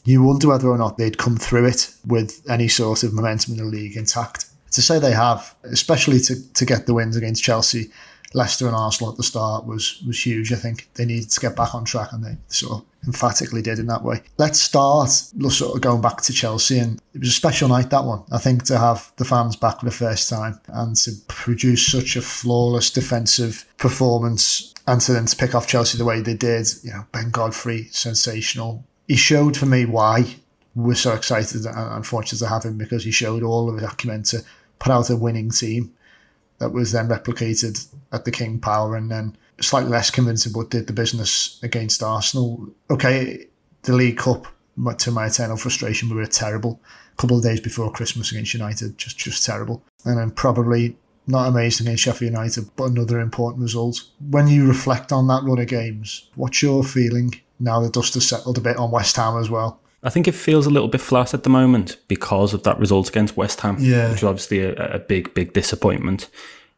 you 0.05 0.23
wonder 0.23 0.47
whether 0.49 0.67
or 0.67 0.77
not 0.77 0.97
they'd 0.97 1.17
come 1.17 1.37
through 1.37 1.65
it 1.65 1.93
with 2.05 2.41
any 2.49 2.67
sort 2.67 3.03
of 3.03 3.13
momentum 3.13 3.53
in 3.53 3.59
the 3.59 3.65
league 3.65 3.95
intact 3.95 4.45
to 4.71 4.81
say 4.81 4.99
they 4.99 5.13
have, 5.13 5.55
especially 5.63 6.19
to, 6.19 6.53
to 6.53 6.65
get 6.65 6.85
the 6.85 6.93
wins 6.93 7.15
against 7.15 7.43
Chelsea, 7.43 7.91
Leicester 8.33 8.67
and 8.67 8.75
Arsenal 8.75 9.11
at 9.11 9.17
the 9.17 9.23
start 9.23 9.65
was 9.65 10.01
was 10.05 10.25
huge. 10.25 10.51
I 10.51 10.55
think 10.55 10.89
they 10.95 11.05
needed 11.05 11.29
to 11.29 11.39
get 11.39 11.55
back 11.55 11.75
on 11.75 11.85
track, 11.85 12.11
and 12.11 12.23
they 12.23 12.37
sort 12.47 12.81
of 12.81 12.85
emphatically 13.05 13.61
did 13.61 13.79
in 13.79 13.87
that 13.87 14.03
way. 14.03 14.23
Let's 14.37 14.59
start 14.59 15.09
sort 15.09 15.75
of 15.75 15.81
going 15.81 16.01
back 16.01 16.21
to 16.21 16.33
Chelsea, 16.33 16.79
and 16.79 17.01
it 17.13 17.19
was 17.19 17.29
a 17.29 17.33
special 17.33 17.69
night 17.69 17.89
that 17.91 18.05
one. 18.05 18.23
I 18.31 18.37
think 18.37 18.63
to 18.65 18.77
have 18.77 19.11
the 19.17 19.25
fans 19.25 19.55
back 19.55 19.79
for 19.79 19.85
the 19.85 19.91
first 19.91 20.29
time 20.29 20.59
and 20.67 20.95
to 20.97 21.11
produce 21.27 21.85
such 21.85 22.15
a 22.15 22.21
flawless 22.21 22.89
defensive 22.89 23.65
performance, 23.77 24.73
and 24.87 24.99
to 25.01 25.13
then 25.13 25.25
to 25.25 25.35
pick 25.35 25.53
off 25.55 25.67
Chelsea 25.67 25.97
the 25.97 26.05
way 26.05 26.21
they 26.21 26.35
did. 26.35 26.67
You 26.83 26.91
know, 26.91 27.05
Ben 27.11 27.29
Godfrey, 27.29 27.87
sensational. 27.91 28.83
He 29.07 29.15
showed 29.15 29.57
for 29.57 29.65
me 29.65 29.85
why 29.85 30.37
we're 30.75 30.95
so 30.95 31.13
excited 31.13 31.65
and 31.65 32.05
fortunate 32.07 32.39
to 32.39 32.47
have 32.47 32.63
him 32.63 32.77
because 32.77 33.03
he 33.03 33.11
showed 33.11 33.43
all 33.43 33.69
of 33.69 33.75
his 33.75 33.83
acumen 33.83 34.23
to 34.23 34.43
put 34.79 34.91
out 34.91 35.09
a 35.09 35.15
winning 35.15 35.51
team 35.51 35.93
that 36.63 36.71
was 36.71 36.93
then 36.93 37.09
replicated 37.09 37.85
at 38.13 38.23
the 38.23 38.31
King 38.31 38.57
Power 38.57 38.95
and 38.95 39.11
then 39.11 39.35
slightly 39.59 39.91
less 39.91 40.09
convincing, 40.09 40.53
but 40.53 40.69
did 40.69 40.87
the 40.87 40.93
business 40.93 41.59
against 41.61 42.01
Arsenal. 42.01 42.69
Okay, 42.89 43.47
the 43.81 43.93
League 43.93 44.17
Cup, 44.17 44.47
to 44.99 45.11
my 45.11 45.25
eternal 45.25 45.57
frustration, 45.57 46.07
we 46.07 46.15
were 46.15 46.25
terrible. 46.25 46.79
A 47.11 47.21
couple 47.21 47.37
of 47.37 47.43
days 47.43 47.59
before 47.59 47.91
Christmas 47.91 48.31
against 48.31 48.53
United, 48.53 48.97
just 48.97 49.17
just 49.17 49.45
terrible. 49.45 49.83
And 50.05 50.17
then 50.17 50.31
probably 50.31 50.95
not 51.27 51.49
amazing 51.49 51.85
against 51.85 52.03
Sheffield 52.03 52.31
United, 52.31 52.73
but 52.77 52.85
another 52.85 53.19
important 53.19 53.61
result. 53.61 54.01
When 54.29 54.47
you 54.47 54.65
reflect 54.65 55.11
on 55.11 55.27
that 55.27 55.43
run 55.43 55.59
of 55.59 55.67
games, 55.67 56.29
what's 56.35 56.61
your 56.61 56.85
feeling 56.85 57.41
now 57.59 57.81
the 57.81 57.89
dust 57.89 58.13
has 58.13 58.25
settled 58.25 58.57
a 58.57 58.61
bit 58.61 58.77
on 58.77 58.89
West 58.89 59.17
Ham 59.17 59.37
as 59.37 59.49
well? 59.49 59.81
I 60.03 60.09
think 60.09 60.27
it 60.27 60.35
feels 60.35 60.65
a 60.65 60.69
little 60.69 60.89
bit 60.89 61.01
flat 61.01 61.33
at 61.33 61.43
the 61.43 61.49
moment 61.49 61.97
because 62.07 62.53
of 62.53 62.63
that 62.63 62.77
result 62.77 63.07
against 63.09 63.37
West 63.37 63.61
Ham, 63.61 63.77
yeah. 63.79 64.09
which 64.09 64.21
was 64.21 64.29
obviously 64.29 64.59
a, 64.59 64.73
a 64.73 64.99
big, 64.99 65.33
big 65.33 65.53
disappointment. 65.53 66.29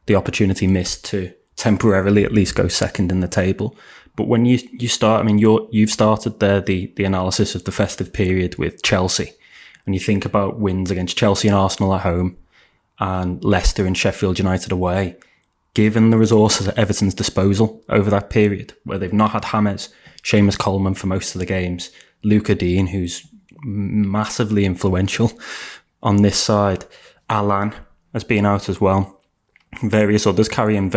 The 0.06 0.16
opportunity 0.16 0.68
missed 0.68 1.06
to 1.06 1.34
temporarily 1.56 2.24
at 2.24 2.32
least 2.32 2.56
go 2.56 2.68
second 2.68 3.12
in 3.12 3.22
the 3.22 3.28
table. 3.28 3.76
But 4.16 4.28
when 4.28 4.46
you, 4.46 4.60
you 4.72 4.88
start, 4.88 5.22
I 5.22 5.24
mean, 5.24 5.40
you're, 5.40 5.68
you've 5.72 5.90
started 5.90 6.40
there 6.40 6.62
the, 6.62 6.94
the 6.96 7.04
analysis 7.04 7.56
of 7.56 7.64
the 7.64 7.72
festive 7.72 8.14
period 8.14 8.58
with 8.58 8.84
Chelsea, 8.84 9.34
and 9.86 9.96
you 9.96 10.00
think 10.00 10.24
about 10.24 10.60
wins 10.60 10.92
against 10.92 11.18
Chelsea 11.18 11.48
and 11.48 11.58
Arsenal 11.58 11.96
at 11.96 12.02
home, 12.02 12.38
and 13.00 13.44
Leicester 13.44 13.86
and 13.86 13.98
Sheffield 13.98 14.40
United 14.40 14.72
away. 14.72 15.18
Given 15.74 16.10
the 16.10 16.18
resources 16.18 16.70
at 16.70 16.78
Everton's 16.78 17.14
disposal 17.14 17.84
over 17.90 18.10
that 18.10 18.30
period, 18.30 18.74
where 18.86 18.98
they've 18.98 19.12
not 19.12 19.32
had 19.32 19.44
James, 19.44 19.90
Seamus 20.24 20.58
Coleman 20.58 20.94
for 20.94 21.08
most 21.08 21.36
of 21.36 21.40
the 21.40 21.46
games, 21.46 21.92
Lucas 22.24 22.58
Digne, 22.58 22.88
who's 22.88 23.28
massively 23.64 24.66
influential 24.66 25.32
on 26.04 26.22
this 26.22 26.38
side. 26.38 26.86
Allan 27.30 27.74
has 28.14 28.24
been 28.24 28.46
out 28.46 28.70
as 28.70 28.80
well. 28.80 29.22
Various 29.84 30.26
others 30.26 30.48
carrying 30.48 30.90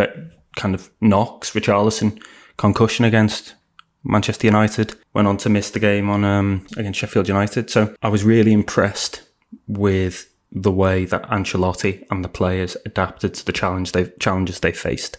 kind 0.55 0.75
of 0.75 0.89
knocks. 1.01 1.51
Richarlison 1.51 2.21
concussion 2.57 3.05
against 3.05 3.55
Manchester 4.03 4.47
United 4.47 4.95
went 5.13 5.27
on 5.27 5.37
to 5.37 5.49
miss 5.49 5.71
the 5.71 5.79
game 5.79 6.09
on 6.09 6.23
um, 6.23 6.65
against 6.77 6.99
Sheffield 6.99 7.27
United. 7.27 7.69
So 7.69 7.93
I 8.01 8.09
was 8.09 8.23
really 8.23 8.53
impressed 8.53 9.23
with 9.67 10.33
the 10.51 10.71
way 10.71 11.05
that 11.05 11.29
Ancelotti 11.29 12.05
and 12.09 12.23
the 12.23 12.29
players 12.29 12.75
adapted 12.85 13.33
to 13.35 13.45
the 13.45 13.51
challenge 13.51 13.91
they 13.91 14.05
challenges 14.19 14.59
they 14.59 14.71
faced, 14.71 15.17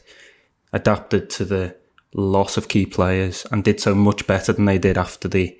adapted 0.72 1.30
to 1.30 1.44
the 1.44 1.76
loss 2.14 2.56
of 2.56 2.68
key 2.68 2.86
players, 2.86 3.46
and 3.52 3.62
did 3.62 3.80
so 3.80 3.94
much 3.94 4.26
better 4.26 4.52
than 4.52 4.64
they 4.64 4.78
did 4.78 4.96
after 4.96 5.28
the 5.28 5.56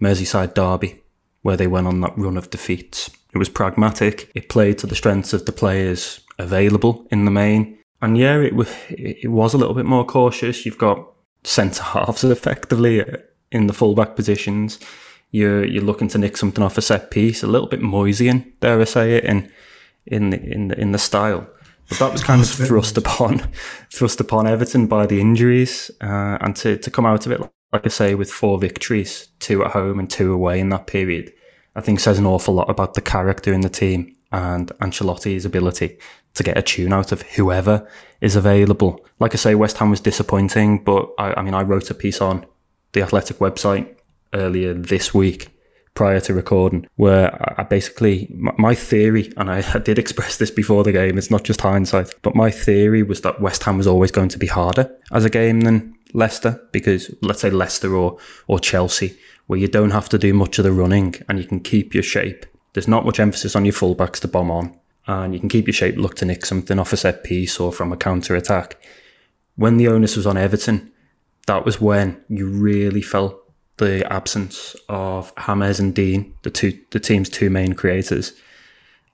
Merseyside 0.00 0.54
derby, 0.54 1.02
where 1.42 1.56
they 1.56 1.66
went 1.66 1.86
on 1.86 2.00
that 2.00 2.16
run 2.16 2.36
of 2.36 2.50
defeats. 2.50 3.10
It 3.32 3.38
was 3.38 3.48
pragmatic. 3.48 4.30
It 4.34 4.48
played 4.48 4.78
to 4.78 4.86
the 4.86 4.94
strengths 4.94 5.32
of 5.32 5.46
the 5.46 5.52
players 5.52 6.20
available 6.38 7.06
in 7.10 7.24
the 7.24 7.30
main. 7.30 7.78
And 8.00 8.18
yeah, 8.18 8.38
it, 8.38 8.50
w- 8.50 8.70
it 8.90 9.30
was 9.30 9.54
a 9.54 9.58
little 9.58 9.74
bit 9.74 9.86
more 9.86 10.04
cautious. 10.04 10.64
You've 10.64 10.78
got 10.78 11.06
centre 11.42 11.82
halves 11.82 12.24
effectively 12.24 13.04
in 13.50 13.66
the 13.66 13.72
fullback 13.72 14.16
positions. 14.16 14.78
You're 15.30 15.64
you're 15.64 15.82
looking 15.82 16.08
to 16.08 16.18
nick 16.18 16.36
something 16.36 16.62
off 16.62 16.78
a 16.78 16.82
set 16.82 17.10
piece, 17.10 17.42
a 17.42 17.48
little 17.48 17.66
bit 17.66 17.80
Moyesian, 17.80 18.52
dare 18.60 18.80
I 18.80 18.84
say 18.84 19.16
it, 19.16 19.24
in 19.24 19.50
in 20.06 20.30
the, 20.30 20.40
in 20.40 20.68
the, 20.68 20.80
in 20.80 20.92
the 20.92 20.98
style. 20.98 21.46
But 21.88 21.98
that 21.98 22.12
was 22.12 22.22
kind 22.22 22.40
of 22.40 22.48
thrust 22.48 22.96
upon 22.96 23.38
thrust 23.92 24.20
upon 24.20 24.46
Everton 24.46 24.86
by 24.86 25.06
the 25.06 25.20
injuries, 25.20 25.90
uh, 26.00 26.38
and 26.40 26.54
to, 26.56 26.76
to 26.76 26.90
come 26.90 27.06
out 27.06 27.26
of 27.26 27.32
it 27.32 27.40
like 27.74 27.84
I 27.84 27.88
say, 27.88 28.14
with 28.14 28.30
four 28.30 28.56
victories, 28.58 29.28
two 29.40 29.64
at 29.64 29.72
home 29.72 29.98
and 29.98 30.08
two 30.08 30.32
away 30.32 30.60
in 30.60 30.68
that 30.68 30.86
period, 30.86 31.32
I 31.74 31.80
think 31.80 31.98
says 31.98 32.20
an 32.20 32.24
awful 32.24 32.54
lot 32.54 32.70
about 32.70 32.94
the 32.94 33.00
character 33.00 33.52
in 33.52 33.62
the 33.62 33.68
team 33.68 34.14
and 34.30 34.68
Ancelotti's 34.80 35.44
ability 35.44 35.98
to 36.34 36.42
get 36.44 36.56
a 36.56 36.62
tune 36.62 36.92
out 36.92 37.10
of 37.10 37.22
whoever 37.22 37.88
is 38.20 38.36
available. 38.36 39.04
Like 39.18 39.34
I 39.34 39.38
say, 39.38 39.56
West 39.56 39.78
Ham 39.78 39.90
was 39.90 40.00
disappointing, 40.00 40.84
but 40.84 41.10
I, 41.18 41.34
I 41.34 41.42
mean, 41.42 41.52
I 41.52 41.62
wrote 41.62 41.90
a 41.90 41.94
piece 41.94 42.20
on 42.20 42.46
the 42.92 43.02
Athletic 43.02 43.38
website 43.38 43.92
earlier 44.32 44.72
this 44.72 45.12
week 45.12 45.48
prior 45.94 46.20
to 46.20 46.34
recording 46.34 46.86
where 46.94 47.60
I 47.60 47.64
basically, 47.64 48.32
my 48.32 48.76
theory, 48.76 49.32
and 49.36 49.50
I, 49.50 49.64
I 49.74 49.78
did 49.78 49.98
express 49.98 50.36
this 50.36 50.52
before 50.52 50.84
the 50.84 50.92
game, 50.92 51.18
it's 51.18 51.30
not 51.30 51.42
just 51.42 51.60
hindsight, 51.60 52.14
but 52.22 52.36
my 52.36 52.52
theory 52.52 53.02
was 53.02 53.22
that 53.22 53.40
West 53.40 53.64
Ham 53.64 53.78
was 53.78 53.88
always 53.88 54.12
going 54.12 54.28
to 54.28 54.38
be 54.38 54.46
harder 54.46 54.96
as 55.10 55.24
a 55.24 55.30
game 55.30 55.62
than 55.62 55.96
Leicester 56.14 56.62
because 56.72 57.14
let's 57.20 57.40
say 57.40 57.50
Leicester 57.50 57.94
or 57.94 58.16
or 58.46 58.58
Chelsea, 58.58 59.18
where 59.46 59.58
you 59.58 59.68
don't 59.68 59.90
have 59.90 60.08
to 60.08 60.18
do 60.18 60.32
much 60.32 60.58
of 60.58 60.64
the 60.64 60.72
running 60.72 61.14
and 61.28 61.38
you 61.38 61.44
can 61.44 61.60
keep 61.60 61.92
your 61.92 62.02
shape. 62.02 62.46
There's 62.72 62.88
not 62.88 63.04
much 63.04 63.20
emphasis 63.20 63.54
on 63.54 63.64
your 63.64 63.74
fullbacks 63.74 64.20
to 64.20 64.28
bomb 64.28 64.50
on, 64.50 64.78
and 65.06 65.34
you 65.34 65.40
can 65.40 65.48
keep 65.48 65.66
your 65.66 65.74
shape, 65.74 65.96
look 65.96 66.16
to 66.16 66.24
nick 66.24 66.46
something 66.46 66.78
off 66.78 66.92
a 66.92 66.96
set 66.96 67.22
piece 67.22 67.60
or 67.60 67.72
from 67.72 67.92
a 67.92 67.96
counter 67.96 68.34
attack. 68.34 68.82
When 69.56 69.76
the 69.76 69.88
onus 69.88 70.16
was 70.16 70.26
on 70.26 70.36
Everton, 70.36 70.90
that 71.46 71.64
was 71.64 71.80
when 71.80 72.22
you 72.28 72.46
really 72.46 73.02
felt 73.02 73.40
the 73.76 74.10
absence 74.12 74.74
of 74.88 75.32
Hammers 75.36 75.80
and 75.80 75.94
Digne, 75.94 76.32
the 76.42 76.50
two 76.50 76.78
the 76.90 77.00
team's 77.00 77.28
two 77.28 77.50
main 77.50 77.74
creators. 77.74 78.32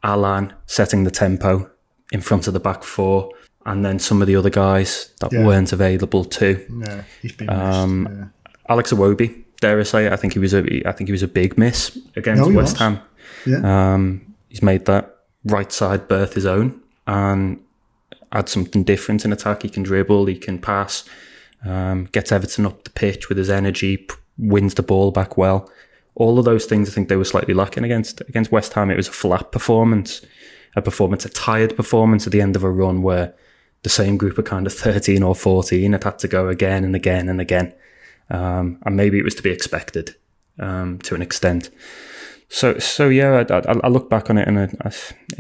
Allan 0.03 0.55
setting 0.67 1.05
the 1.05 1.11
tempo 1.11 1.71
in 2.13 2.21
front 2.21 2.47
of 2.47 2.55
the 2.55 2.61
back 2.61 2.83
four 2.83 3.31
and 3.67 3.85
then 3.85 3.99
some 3.99 4.23
of 4.23 4.27
the 4.27 4.37
other 4.37 4.51
guys 4.51 5.13
that 5.21 5.33
yeah. 5.33 5.45
weren't 5.45 5.73
available 5.73 6.25
too. 6.25 6.65
Yeah, 6.81 7.03
he's 7.23 7.33
been 7.33 7.51
um, 7.51 8.05
missed, 8.05 8.17
yeah. 8.17 8.25
Alex 8.69 8.93
Iwobi, 8.93 9.45
dare 9.61 9.79
I 9.81 9.83
say, 9.83 10.09
I 10.09 10.17
think 10.17 10.33
he 10.33 10.39
was 10.39 10.55
a 10.55 10.89
I 10.89 10.93
think 10.93 11.09
he 11.09 11.13
was 11.13 11.23
a 11.23 11.29
big 11.29 11.59
miss 11.59 11.99
against 12.17 12.43
no, 12.43 12.57
West 12.57 12.75
was. 12.75 12.79
Ham. 12.81 13.01
Yeah. 13.47 13.95
Um, 13.95 14.35
he's 14.49 14.63
made 14.63 14.87
that 14.87 15.17
right 15.45 15.71
side 15.73 16.09
berth 16.09 16.35
his 16.35 16.47
own 16.47 16.81
and 17.07 17.61
add 18.33 18.49
something 18.49 18.85
different 18.85 19.25
in 19.25 19.33
attack. 19.33 19.63
He 19.63 19.69
can 19.69 19.83
dribble, 19.83 20.27
he 20.27 20.37
can 20.37 20.59
pass, 20.59 21.05
um, 21.65 22.05
gets 22.13 22.33
Everton 22.33 22.67
up 22.67 22.85
the 22.85 22.91
pitch 22.91 23.29
with 23.29 23.39
his 23.39 23.51
energy, 23.51 24.07
wins 24.39 24.75
the 24.75 24.83
ball 24.83 25.11
back 25.11 25.37
well. 25.37 25.71
All 26.15 26.39
of 26.39 26.45
those 26.45 26.67
things, 26.67 26.89
I 26.89 26.93
think 26.93 27.09
they 27.09 27.17
were 27.17 27.25
slightly 27.25 27.55
lacking 27.55 27.85
against 27.85 28.21
against 28.23 28.53
West 28.53 28.73
Ham. 28.75 28.91
It 28.91 28.97
was 28.97 29.09
a 29.09 29.13
flat 29.13 29.53
performance, 29.53 30.25
a 30.77 30.83
performance, 30.83 31.25
a 31.25 31.29
tired 31.31 31.77
performance 31.77 32.27
at 32.27 32.33
the 32.33 32.41
end 32.41 32.57
of 32.57 32.65
a 32.65 32.71
run 32.71 33.03
where 33.03 33.35
the 33.83 33.89
same 33.89 34.17
group 34.17 34.39
of 34.39 34.45
kind 34.45 34.67
of 34.67 34.75
13 34.75 35.23
or 35.23 35.35
14 35.35 35.93
had 35.93 36.05
had 36.05 36.19
to 36.19 36.29
go 36.29 36.49
again 36.49 36.85
and 36.85 36.95
again 36.95 37.29
and 37.29 37.41
again. 37.41 37.73
Um, 38.29 38.79
and 38.85 38.97
maybe 38.97 39.19
it 39.19 39.25
was 39.25 39.35
to 39.37 39.43
be 39.43 39.51
expected 39.51 40.15
um, 40.59 40.99
to 41.01 41.15
an 41.15 41.23
extent. 41.23 41.71
So, 42.49 42.79
so 42.79 43.09
yeah, 43.09 43.45
I, 43.49 43.55
I, 43.55 43.81
I 43.85 43.89
look 43.89 44.11
back 44.11 44.29
on 44.29 44.39
it 44.39 44.47
and 44.47 44.59
I, 44.59 44.93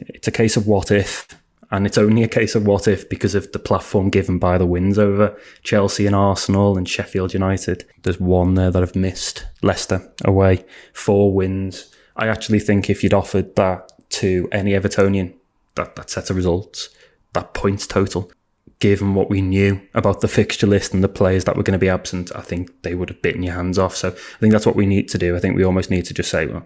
it's 0.08 0.28
a 0.28 0.32
case 0.32 0.56
of 0.56 0.66
what 0.66 0.90
if, 0.90 1.28
and 1.70 1.86
it's 1.86 1.98
only 1.98 2.22
a 2.22 2.28
case 2.28 2.54
of 2.54 2.66
what 2.66 2.88
if 2.88 3.08
because 3.08 3.34
of 3.34 3.50
the 3.52 3.58
platform 3.58 4.10
given 4.10 4.38
by 4.38 4.58
the 4.58 4.66
wins 4.66 4.98
over 4.98 5.36
Chelsea 5.62 6.06
and 6.06 6.16
Arsenal 6.16 6.78
and 6.78 6.88
Sheffield 6.88 7.34
United. 7.34 7.84
There's 8.02 8.20
one 8.20 8.54
there 8.54 8.70
that 8.70 8.82
I've 8.82 8.96
missed. 8.96 9.46
Leicester 9.62 10.12
away, 10.24 10.64
four 10.92 11.32
wins. 11.32 11.94
I 12.16 12.28
actually 12.28 12.60
think 12.60 12.88
if 12.88 13.02
you'd 13.04 13.14
offered 13.14 13.54
that 13.56 13.92
to 14.10 14.48
any 14.50 14.72
Evertonian, 14.72 15.34
that, 15.76 15.94
that 15.96 16.10
set 16.10 16.30
of 16.30 16.36
results, 16.36 16.88
that 17.32 17.54
points 17.54 17.86
total, 17.86 18.30
given 18.80 19.14
what 19.14 19.30
we 19.30 19.40
knew 19.40 19.80
about 19.94 20.20
the 20.20 20.28
fixture 20.28 20.66
list 20.66 20.94
and 20.94 21.04
the 21.04 21.08
players 21.08 21.44
that 21.44 21.56
were 21.56 21.62
going 21.62 21.78
to 21.78 21.78
be 21.78 21.88
absent, 21.88 22.34
I 22.34 22.40
think 22.40 22.82
they 22.82 22.94
would 22.94 23.10
have 23.10 23.22
bitten 23.22 23.42
your 23.42 23.54
hands 23.54 23.78
off. 23.78 23.94
So 23.94 24.08
I 24.08 24.38
think 24.38 24.52
that's 24.52 24.66
what 24.66 24.76
we 24.76 24.86
need 24.86 25.08
to 25.10 25.18
do. 25.18 25.36
I 25.36 25.38
think 25.38 25.56
we 25.56 25.64
almost 25.64 25.90
need 25.90 26.06
to 26.06 26.14
just 26.14 26.30
say, 26.30 26.46
well, 26.46 26.64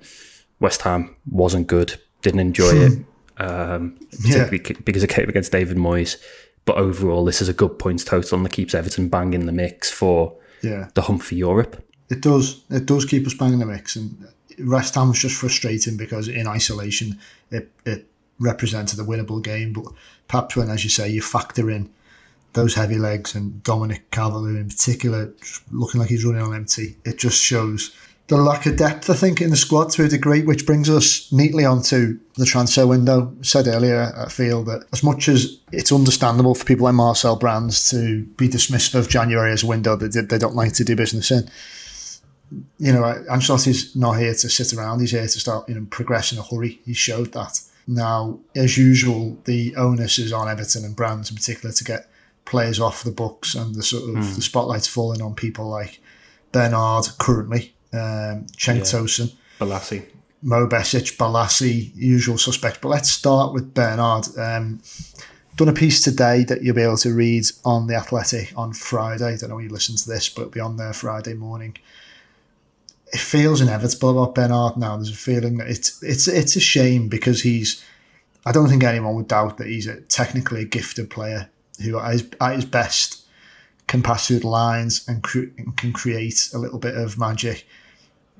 West 0.60 0.82
Ham 0.82 1.14
wasn't 1.30 1.66
good, 1.66 2.00
didn't 2.22 2.40
enjoy 2.40 2.70
it, 2.70 2.92
um, 3.38 3.98
particularly 4.10 4.62
yeah. 4.64 4.76
because 4.84 5.02
it 5.02 5.10
came 5.10 5.28
against 5.28 5.52
David 5.52 5.76
Moyes. 5.76 6.16
But 6.64 6.76
overall, 6.76 7.24
this 7.24 7.42
is 7.42 7.48
a 7.48 7.52
good 7.52 7.78
points 7.78 8.04
total 8.04 8.36
and 8.36 8.46
that 8.46 8.52
keeps 8.52 8.74
Everton 8.74 9.08
bang 9.08 9.34
in 9.34 9.46
the 9.46 9.52
mix 9.52 9.90
for 9.90 10.34
yeah. 10.62 10.88
the 10.94 11.02
hunt 11.02 11.22
for 11.22 11.34
Europe. 11.34 11.84
It 12.08 12.22
does. 12.22 12.62
It 12.70 12.86
does 12.86 13.04
keep 13.04 13.26
us 13.26 13.34
banging 13.34 13.58
the 13.58 13.66
mix. 13.66 13.96
And 13.96 14.28
West 14.60 14.94
Ham 14.94 15.08
was 15.08 15.18
just 15.18 15.36
frustrating 15.36 15.96
because 15.96 16.28
in 16.28 16.46
isolation, 16.46 17.18
it, 17.50 17.70
it 17.84 18.06
represented 18.38 18.98
a 18.98 19.04
winnable 19.04 19.42
game. 19.42 19.72
But 19.72 19.86
perhaps 20.28 20.56
when, 20.56 20.70
as 20.70 20.84
you 20.84 20.90
say, 20.90 21.08
you 21.08 21.22
factor 21.22 21.70
in 21.70 21.90
those 22.52 22.74
heavy 22.74 22.98
legs 22.98 23.34
and 23.34 23.62
Dominic 23.62 24.10
Calvert 24.10 24.56
in 24.56 24.68
particular, 24.68 25.32
looking 25.70 26.00
like 26.00 26.10
he's 26.10 26.24
running 26.24 26.42
on 26.42 26.54
empty, 26.54 26.96
it 27.04 27.18
just 27.18 27.42
shows 27.42 27.94
the 28.28 28.36
lack 28.36 28.64
of 28.64 28.76
depth, 28.76 29.10
I 29.10 29.14
think, 29.14 29.42
in 29.42 29.50
the 29.50 29.56
squad 29.56 29.90
to 29.90 30.04
a 30.04 30.08
degree, 30.08 30.42
which 30.42 30.64
brings 30.64 30.88
us 30.88 31.30
neatly 31.30 31.64
onto 31.66 32.18
the 32.36 32.46
transfer 32.46 32.86
window. 32.86 33.34
I 33.38 33.42
said 33.42 33.66
earlier, 33.66 34.14
I 34.16 34.30
feel 34.30 34.64
that 34.64 34.86
as 34.92 35.02
much 35.02 35.28
as 35.28 35.58
it's 35.72 35.92
understandable 35.92 36.54
for 36.54 36.64
people 36.64 36.84
like 36.84 36.94
Marcel 36.94 37.36
Brands 37.36 37.90
to 37.90 38.24
be 38.38 38.48
dismissive 38.48 38.94
of 38.94 39.10
January 39.10 39.52
as 39.52 39.62
a 39.62 39.66
window 39.66 39.94
that 39.96 40.28
they 40.30 40.38
don't 40.38 40.54
like 40.54 40.72
to 40.74 40.84
do 40.84 40.96
business 40.96 41.30
in, 41.30 41.50
you 42.78 42.92
know, 42.92 43.02
Ancelotti's 43.30 43.94
not 43.94 44.12
here 44.12 44.32
to 44.32 44.48
sit 44.48 44.72
around. 44.72 45.00
He's 45.00 45.10
here 45.10 45.22
to 45.22 45.28
start, 45.28 45.68
you 45.68 45.74
know, 45.74 45.86
progress 45.90 46.32
in 46.32 46.38
a 46.38 46.42
hurry. 46.42 46.80
He 46.86 46.94
showed 46.94 47.32
that. 47.32 47.60
Now, 47.86 48.40
as 48.56 48.78
usual, 48.78 49.36
the 49.44 49.74
onus 49.76 50.18
is 50.18 50.32
on 50.32 50.48
Everton 50.48 50.84
and 50.84 50.96
Brands 50.96 51.30
in 51.30 51.36
particular 51.36 51.72
to 51.72 51.84
get 51.84 52.08
players 52.44 52.80
off 52.80 53.04
the 53.04 53.10
books, 53.10 53.54
and 53.54 53.74
the 53.74 53.82
sort 53.82 54.04
of 54.04 54.24
mm. 54.24 54.34
the 54.36 54.42
spotlight's 54.42 54.86
falling 54.86 55.22
on 55.22 55.34
people 55.34 55.68
like 55.68 56.00
Bernard 56.52 57.06
currently, 57.18 57.74
um, 57.92 58.46
Cenk 58.56 58.76
yeah. 58.76 58.82
Tosun, 58.82 59.34
Bolasie, 59.58 60.04
Mo 60.42 60.66
Besic, 60.66 61.16
Bolasie, 61.16 61.90
usual 61.94 62.38
suspects. 62.38 62.78
But 62.80 62.88
let's 62.88 63.10
start 63.10 63.52
with 63.52 63.74
Bernard. 63.74 64.26
Um, 64.38 64.80
done 65.56 65.68
a 65.68 65.72
piece 65.72 66.02
today 66.02 66.44
that 66.44 66.62
you'll 66.62 66.74
be 66.74 66.82
able 66.82 66.96
to 66.98 67.14
read 67.14 67.44
on 67.64 67.86
the 67.86 67.94
Athletic 67.94 68.52
on 68.56 68.72
Friday. 68.72 69.34
I 69.34 69.36
don't 69.36 69.50
know 69.50 69.56
when 69.56 69.64
you 69.64 69.70
listen 69.70 69.96
to 69.96 70.08
this, 70.08 70.28
but 70.28 70.42
it'll 70.42 70.52
be 70.52 70.60
on 70.60 70.76
there 70.76 70.92
Friday 70.92 71.34
morning 71.34 71.76
it 73.14 73.20
feels 73.20 73.60
inevitable 73.60 74.10
about 74.10 74.34
Bernard 74.34 74.76
now. 74.76 74.96
There's 74.96 75.10
a 75.10 75.16
feeling 75.16 75.58
that 75.58 75.68
it's 75.68 76.02
it's 76.02 76.26
it's 76.26 76.56
a 76.56 76.60
shame 76.60 77.08
because 77.08 77.42
he's. 77.42 77.82
I 78.44 78.52
don't 78.52 78.68
think 78.68 78.82
anyone 78.82 79.14
would 79.14 79.28
doubt 79.28 79.56
that 79.58 79.68
he's 79.68 79.86
a 79.86 80.00
technically 80.02 80.62
a 80.62 80.66
gifted 80.66 81.08
player 81.08 81.48
who, 81.82 81.98
at 81.98 82.12
his, 82.12 82.28
at 82.40 82.56
his 82.56 82.64
best, 82.66 83.24
can 83.86 84.02
pass 84.02 84.26
through 84.26 84.40
the 84.40 84.48
lines 84.48 85.06
and, 85.08 85.22
cre- 85.22 85.54
and 85.56 85.74
can 85.78 85.94
create 85.94 86.50
a 86.52 86.58
little 86.58 86.78
bit 86.78 86.94
of 86.94 87.18
magic. 87.18 87.66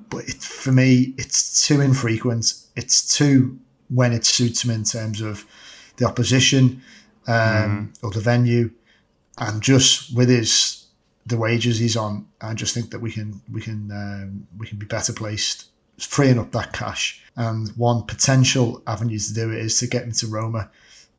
But 0.09 0.29
it, 0.29 0.43
for 0.43 0.71
me, 0.71 1.15
it's 1.17 1.65
too 1.65 1.81
infrequent. 1.81 2.53
It's 2.75 3.17
too 3.17 3.57
when 3.89 4.13
it 4.13 4.25
suits 4.25 4.63
him 4.63 4.71
in 4.71 4.83
terms 4.83 5.21
of 5.21 5.45
the 5.97 6.05
opposition 6.05 6.83
um, 7.27 7.33
mm. 7.93 8.03
or 8.03 8.11
the 8.11 8.19
venue, 8.19 8.71
and 9.37 9.61
just 9.61 10.15
with 10.15 10.29
his 10.29 10.84
the 11.25 11.37
wages 11.37 11.79
he's 11.79 11.97
on, 11.97 12.27
I 12.41 12.53
just 12.53 12.73
think 12.73 12.91
that 12.91 12.99
we 12.99 13.11
can 13.11 13.41
we 13.51 13.61
can 13.61 13.91
um, 13.91 14.47
we 14.57 14.67
can 14.67 14.77
be 14.77 14.85
better 14.85 15.13
placed 15.13 15.69
freeing 15.97 16.39
up 16.39 16.51
that 16.51 16.73
cash. 16.73 17.21
And 17.35 17.69
one 17.69 18.03
potential 18.03 18.81
avenue 18.87 19.19
to 19.19 19.33
do 19.33 19.51
it 19.51 19.59
is 19.59 19.79
to 19.79 19.87
get 19.87 20.03
into 20.03 20.27
Roma 20.27 20.69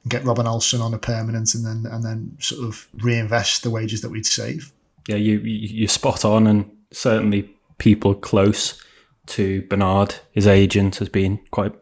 and 0.02 0.10
get 0.10 0.24
Robin 0.24 0.46
Olsen 0.46 0.80
on 0.80 0.94
a 0.94 0.98
permanent, 0.98 1.54
and 1.54 1.64
then 1.64 1.90
and 1.90 2.04
then 2.04 2.36
sort 2.40 2.66
of 2.66 2.88
reinvest 2.98 3.62
the 3.62 3.70
wages 3.70 4.00
that 4.02 4.10
we'd 4.10 4.26
save. 4.26 4.72
Yeah, 5.08 5.16
you 5.16 5.38
you're 5.38 5.88
spot 5.88 6.24
on, 6.24 6.46
and 6.46 6.70
certainly 6.92 7.50
people 7.78 8.14
close 8.14 8.82
to 9.26 9.62
Bernard, 9.62 10.14
his 10.30 10.46
agent, 10.46 10.96
has 10.96 11.08
been 11.08 11.38
quite 11.50 11.72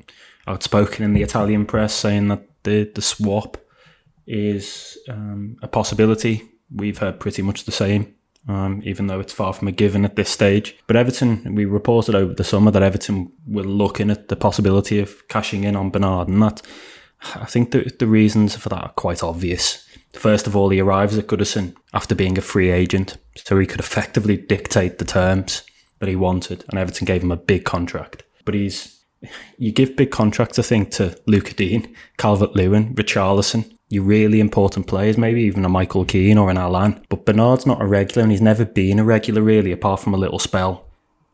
outspoken 0.46 1.04
in 1.04 1.12
the 1.12 1.22
Italian 1.22 1.66
press, 1.66 1.92
saying 1.92 2.28
that 2.28 2.42
the 2.62 2.90
the 2.94 3.02
swap 3.02 3.58
is 4.26 4.96
um, 5.10 5.56
a 5.62 5.68
possibility 5.68 6.42
we've 6.74 6.98
heard 6.98 7.20
pretty 7.20 7.42
much 7.42 7.64
the 7.64 7.72
same, 7.72 8.14
um, 8.48 8.82
even 8.84 9.06
though 9.06 9.20
it's 9.20 9.32
far 9.32 9.52
from 9.52 9.68
a 9.68 9.72
given 9.72 10.04
at 10.04 10.16
this 10.16 10.30
stage. 10.30 10.76
But 10.86 10.96
Everton, 10.96 11.54
we 11.54 11.64
reported 11.64 12.14
over 12.14 12.34
the 12.34 12.44
summer 12.44 12.70
that 12.70 12.82
Everton 12.82 13.32
were 13.46 13.64
looking 13.64 14.10
at 14.10 14.28
the 14.28 14.36
possibility 14.36 14.98
of 14.98 15.26
cashing 15.28 15.64
in 15.64 15.76
on 15.76 15.90
Bernard, 15.90 16.28
and 16.28 16.42
that 16.42 16.62
I 17.36 17.46
think 17.46 17.70
the, 17.70 17.90
the 17.98 18.06
reasons 18.06 18.56
for 18.56 18.68
that 18.68 18.82
are 18.82 18.92
quite 18.92 19.22
obvious. 19.22 19.88
First 20.12 20.46
of 20.46 20.54
all, 20.54 20.68
he 20.68 20.80
arrives 20.80 21.18
at 21.18 21.26
Goodison 21.26 21.74
after 21.92 22.14
being 22.14 22.38
a 22.38 22.42
free 22.42 22.70
agent, 22.70 23.16
so 23.36 23.58
he 23.58 23.66
could 23.66 23.80
effectively 23.80 24.36
dictate 24.36 24.98
the 24.98 25.04
terms 25.04 25.62
that 25.98 26.08
he 26.08 26.16
wanted, 26.16 26.64
and 26.68 26.78
Everton 26.78 27.04
gave 27.04 27.22
him 27.22 27.32
a 27.32 27.36
big 27.36 27.64
contract. 27.64 28.24
But 28.44 28.54
he's 28.54 28.94
you 29.56 29.72
give 29.72 29.96
big 29.96 30.10
contracts, 30.10 30.58
I 30.58 30.62
think, 30.62 30.90
to 30.92 31.18
Lucas 31.26 31.54
Digne, 31.54 31.92
Calvert 32.18 32.54
Lewin, 32.54 32.94
Richarlison, 32.94 33.73
your 33.94 34.04
really 34.04 34.40
important 34.40 34.86
players, 34.86 35.16
maybe 35.16 35.42
even 35.42 35.64
a 35.64 35.68
Michael 35.68 36.04
Keane 36.04 36.36
or 36.38 36.50
an 36.50 36.58
Allan. 36.58 37.02
But 37.08 37.24
Bernard's 37.24 37.66
not 37.66 37.80
a 37.80 37.86
regular, 37.86 38.22
and 38.22 38.32
he's 38.32 38.42
never 38.42 38.64
been 38.64 38.98
a 38.98 39.04
regular 39.04 39.40
really, 39.40 39.72
apart 39.72 40.00
from 40.00 40.12
a 40.12 40.18
little 40.18 40.38
spell 40.38 40.84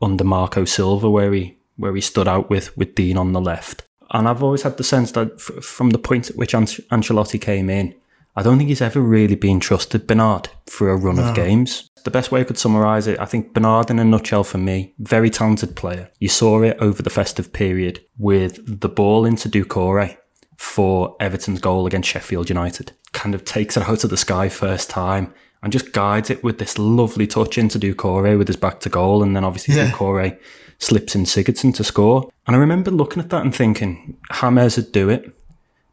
under 0.02 0.24
Marco 0.24 0.64
Silva 0.64 1.10
where 1.10 1.32
he 1.32 1.56
where 1.76 1.94
he 1.94 2.00
stood 2.00 2.28
out 2.28 2.50
with 2.50 2.76
with 2.76 2.94
Digne 2.94 3.18
on 3.18 3.32
the 3.32 3.40
left. 3.40 3.82
And 4.12 4.28
I've 4.28 4.42
always 4.42 4.62
had 4.62 4.76
the 4.76 4.84
sense 4.84 5.12
that 5.12 5.32
f- 5.34 5.64
from 5.64 5.90
the 5.90 5.98
point 5.98 6.30
at 6.30 6.36
which 6.36 6.52
Ancelotti 6.52 7.40
came 7.40 7.70
in, 7.70 7.94
I 8.36 8.42
don't 8.42 8.58
think 8.58 8.68
he's 8.68 8.80
ever 8.82 9.00
really 9.00 9.36
been 9.36 9.60
trusted 9.60 10.06
Bernard 10.06 10.48
for 10.66 10.90
a 10.90 10.96
run 10.96 11.16
no. 11.16 11.28
of 11.28 11.34
games. 11.34 11.88
The 12.04 12.10
best 12.10 12.32
way 12.32 12.40
I 12.40 12.44
could 12.44 12.58
summarise 12.58 13.06
it, 13.06 13.20
I 13.20 13.26
think 13.26 13.52
Bernard, 13.52 13.90
in 13.90 13.98
a 13.98 14.04
nutshell, 14.04 14.42
for 14.42 14.58
me, 14.58 14.94
very 14.98 15.28
talented 15.28 15.76
player. 15.76 16.10
You 16.18 16.28
saw 16.28 16.62
it 16.62 16.78
over 16.80 17.02
the 17.02 17.10
festive 17.10 17.52
period 17.52 18.02
with 18.18 18.80
the 18.80 18.88
ball 18.88 19.26
into 19.26 19.48
Doucouré 19.48 20.16
for 20.60 21.16
Everton's 21.20 21.58
goal 21.58 21.86
against 21.86 22.10
Sheffield 22.10 22.50
United. 22.50 22.92
Kind 23.12 23.34
of 23.34 23.46
takes 23.46 23.78
it 23.78 23.88
out 23.88 24.04
of 24.04 24.10
the 24.10 24.16
sky 24.18 24.50
first 24.50 24.90
time 24.90 25.32
and 25.62 25.72
just 25.72 25.92
guides 25.92 26.28
it 26.28 26.44
with 26.44 26.58
this 26.58 26.78
lovely 26.78 27.26
touch 27.26 27.56
into 27.56 27.78
Doucouré 27.78 28.36
with 28.36 28.46
his 28.46 28.58
back 28.58 28.78
to 28.80 28.90
goal. 28.90 29.22
And 29.22 29.34
then 29.34 29.42
obviously 29.42 29.74
yeah. 29.74 29.90
Doucouré 29.90 30.38
slips 30.78 31.16
in 31.16 31.24
Sigurdsson 31.24 31.74
to 31.76 31.82
score. 31.82 32.30
And 32.46 32.54
I 32.54 32.58
remember 32.58 32.90
looking 32.90 33.22
at 33.22 33.30
that 33.30 33.42
and 33.42 33.56
thinking, 33.56 34.18
James 34.38 34.76
would 34.76 34.92
do 34.92 35.08
it. 35.08 35.34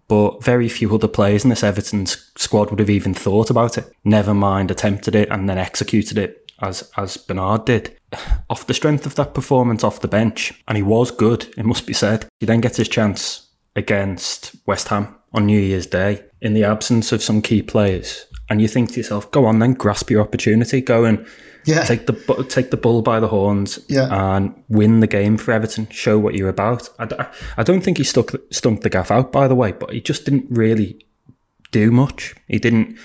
But 0.10 0.44
very 0.44 0.68
few 0.68 0.94
other 0.94 1.08
players 1.08 1.46
in 1.46 1.50
this 1.50 1.64
Everton 1.64 2.06
squad 2.06 2.70
would 2.70 2.80
have 2.80 2.90
even 2.90 3.14
thought 3.14 3.50
about 3.50 3.78
it. 3.78 3.90
Never 4.04 4.34
mind 4.34 4.70
attempted 4.70 5.16
it 5.16 5.30
and 5.30 5.50
then 5.50 5.58
executed 5.58 6.18
it 6.18 6.52
as 6.62 6.92
as 6.98 7.16
Bernard 7.16 7.64
did. 7.64 7.98
Off 8.50 8.68
the 8.68 8.74
strength 8.74 9.06
of 9.06 9.16
that 9.16 9.34
performance 9.34 9.84
off 9.84 10.00
the 10.00 10.08
bench, 10.08 10.54
and 10.68 10.78
he 10.78 10.84
was 10.84 11.12
good, 11.12 11.54
it 11.58 11.66
must 11.66 11.86
be 11.86 11.94
said. 11.94 12.26
He 12.40 12.46
then 12.46 12.62
gets 12.62 12.78
his 12.78 12.88
chance 12.88 13.47
against 13.78 14.56
West 14.66 14.90
Ham 14.90 15.16
on 15.34 15.46
New 15.46 15.60
Year's 15.60 15.86
Day 15.86 16.24
in 16.42 16.54
the 16.54 16.66
absence 16.66 17.12
of 17.12 17.24
some 17.24 17.42
key 17.42 17.62
players. 17.62 18.26
And 18.50 18.62
you 18.62 18.68
think 18.68 18.92
to 18.92 18.98
yourself, 18.98 19.30
go 19.32 19.46
on 19.46 19.60
then, 19.60 19.74
grasp 19.74 20.10
your 20.10 20.22
opportunity, 20.22 20.82
go 20.82 21.06
and 21.06 21.26
yeah. 21.66 21.84
take 21.84 22.08
the 22.08 22.46
take 22.50 22.72
the 22.72 22.78
bull 22.78 23.02
by 23.02 23.20
the 23.20 23.28
horns 23.28 23.78
yeah. 23.88 24.36
and 24.36 24.56
win 24.70 25.02
the 25.02 25.08
game 25.08 25.38
for 25.38 25.52
Everton. 25.52 25.88
Show 25.90 26.18
what 26.18 26.34
you're 26.34 26.50
about. 26.50 26.90
I, 26.98 27.28
I 27.58 27.63
don't 27.63 27.82
think 27.82 27.98
he 27.98 28.04
stuck 28.04 28.32
stunk 28.52 28.82
the 28.82 28.90
gaff 28.90 29.12
out, 29.12 29.32
by 29.32 29.48
the 29.48 29.56
way, 29.56 29.74
but 29.74 29.94
he 29.94 30.02
just 30.02 30.26
didn't 30.26 30.48
really 30.50 31.06
do 31.72 31.92
much. 31.92 32.36
He 32.48 32.58
didn't 32.58 32.98